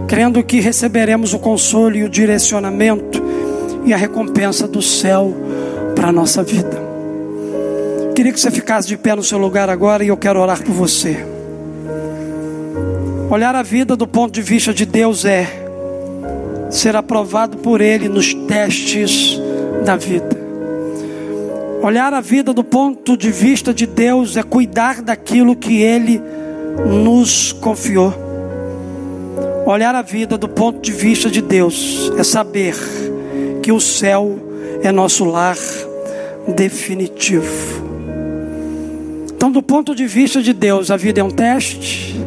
crendo 0.07 0.43
que 0.43 0.59
receberemos 0.59 1.33
o 1.33 1.39
consolo 1.39 1.95
e 1.95 2.03
o 2.03 2.09
direcionamento 2.09 3.21
e 3.85 3.93
a 3.93 3.97
recompensa 3.97 4.67
do 4.67 4.81
céu 4.81 5.35
para 5.95 6.09
a 6.09 6.11
nossa 6.11 6.43
vida. 6.43 6.81
Queria 8.15 8.31
que 8.31 8.39
você 8.39 8.51
ficasse 8.51 8.87
de 8.87 8.97
pé 8.97 9.15
no 9.15 9.23
seu 9.23 9.37
lugar 9.37 9.69
agora 9.69 10.03
e 10.03 10.09
eu 10.09 10.17
quero 10.17 10.39
orar 10.39 10.61
por 10.63 10.73
você. 10.73 11.30
Olhar 13.31 13.55
a 13.55 13.63
vida 13.63 13.95
do 13.95 14.05
ponto 14.05 14.33
de 14.33 14.41
vista 14.41 14.73
de 14.73 14.85
Deus 14.85 15.23
é 15.23 15.47
ser 16.69 16.97
aprovado 16.97 17.59
por 17.59 17.79
Ele 17.79 18.09
nos 18.09 18.33
testes 18.33 19.39
da 19.85 19.95
vida. 19.95 20.37
Olhar 21.81 22.13
a 22.13 22.19
vida 22.19 22.51
do 22.51 22.61
ponto 22.61 23.15
de 23.15 23.31
vista 23.31 23.73
de 23.73 23.87
Deus 23.87 24.35
é 24.35 24.43
cuidar 24.43 25.01
daquilo 25.01 25.55
que 25.55 25.81
Ele 25.81 26.21
nos 26.85 27.53
confiou. 27.53 28.13
Olhar 29.65 29.95
a 29.95 30.01
vida 30.01 30.37
do 30.37 30.49
ponto 30.49 30.81
de 30.81 30.91
vista 30.91 31.29
de 31.29 31.41
Deus 31.41 32.11
é 32.17 32.23
saber 32.23 32.75
que 33.63 33.71
o 33.71 33.79
céu 33.79 34.37
é 34.83 34.91
nosso 34.91 35.23
lar 35.23 35.55
definitivo. 36.49 37.81
Então, 39.33 39.49
do 39.49 39.63
ponto 39.63 39.95
de 39.95 40.05
vista 40.05 40.41
de 40.41 40.51
Deus, 40.51 40.91
a 40.91 40.97
vida 40.97 41.21
é 41.21 41.23
um 41.23 41.31
teste. 41.31 42.19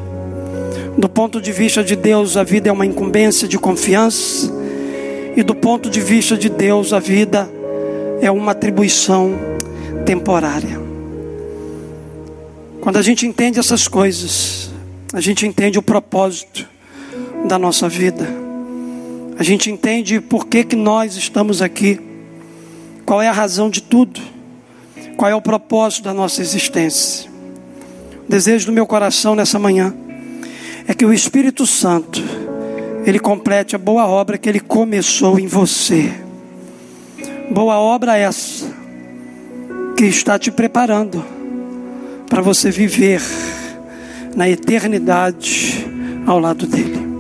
Do 0.97 1.09
ponto 1.09 1.41
de 1.41 1.51
vista 1.51 1.83
de 1.83 1.97
Deus, 1.97 2.37
a 2.37 2.45
vida 2.45 2.69
é 2.69 2.73
uma 2.73 2.87
incumbência 2.87 3.49
de 3.49 3.59
confiança. 3.59 4.53
E 5.37 5.43
do 5.43 5.55
ponto 5.55 5.91
de 5.91 6.01
vista 6.01 6.37
de 6.37 6.49
Deus, 6.49 6.93
a 6.93 7.01
vida 7.01 7.51
é 8.21 8.31
uma 8.31 8.53
atribuição 8.53 9.35
temporária. 10.07 10.81
Quando 12.81 12.97
a 12.97 13.03
gente 13.03 13.27
entende 13.27 13.59
essas 13.59 13.89
coisas, 13.89 14.71
a 15.13 15.21
gente 15.21 15.45
entende 15.45 15.79
o 15.79 15.83
propósito 15.83 16.65
da 17.45 17.59
nossa 17.59 17.89
vida. 17.89 18.29
A 19.37 19.43
gente 19.43 19.73
entende 19.73 20.21
por 20.21 20.47
que, 20.47 20.63
que 20.63 20.77
nós 20.77 21.17
estamos 21.17 21.61
aqui. 21.61 22.01
Qual 23.05 23.21
é 23.21 23.27
a 23.27 23.33
razão 23.33 23.69
de 23.69 23.83
tudo? 23.83 24.21
Qual 25.17 25.29
é 25.29 25.35
o 25.35 25.43
propósito 25.43 26.05
da 26.05 26.15
nossa 26.15 26.41
existência? 26.41 27.29
O 28.29 28.31
desejo 28.31 28.67
do 28.67 28.73
meu 28.73 28.87
coração 28.87 29.35
nessa 29.35 29.59
manhã 29.59 29.93
é 30.87 30.95
que 30.95 31.05
o 31.05 31.13
Espírito 31.13 31.67
Santo 31.67 32.23
ele 33.07 33.19
complete 33.19 33.77
a 33.77 33.79
boa 33.79 34.07
obra 34.07 34.39
que 34.39 34.49
ele 34.49 34.61
começou 34.61 35.39
em 35.39 35.47
você. 35.47 36.13
Boa 37.51 37.79
obra 37.79 38.17
essa 38.17 38.67
que 39.97 40.05
está 40.05 40.39
te 40.39 40.51
preparando 40.51 41.25
para 42.29 42.43
você 42.43 42.71
viver 42.71 43.21
na 44.35 44.49
eternidade 44.49 45.87
ao 46.27 46.39
lado 46.39 46.67
dele. 46.67 47.14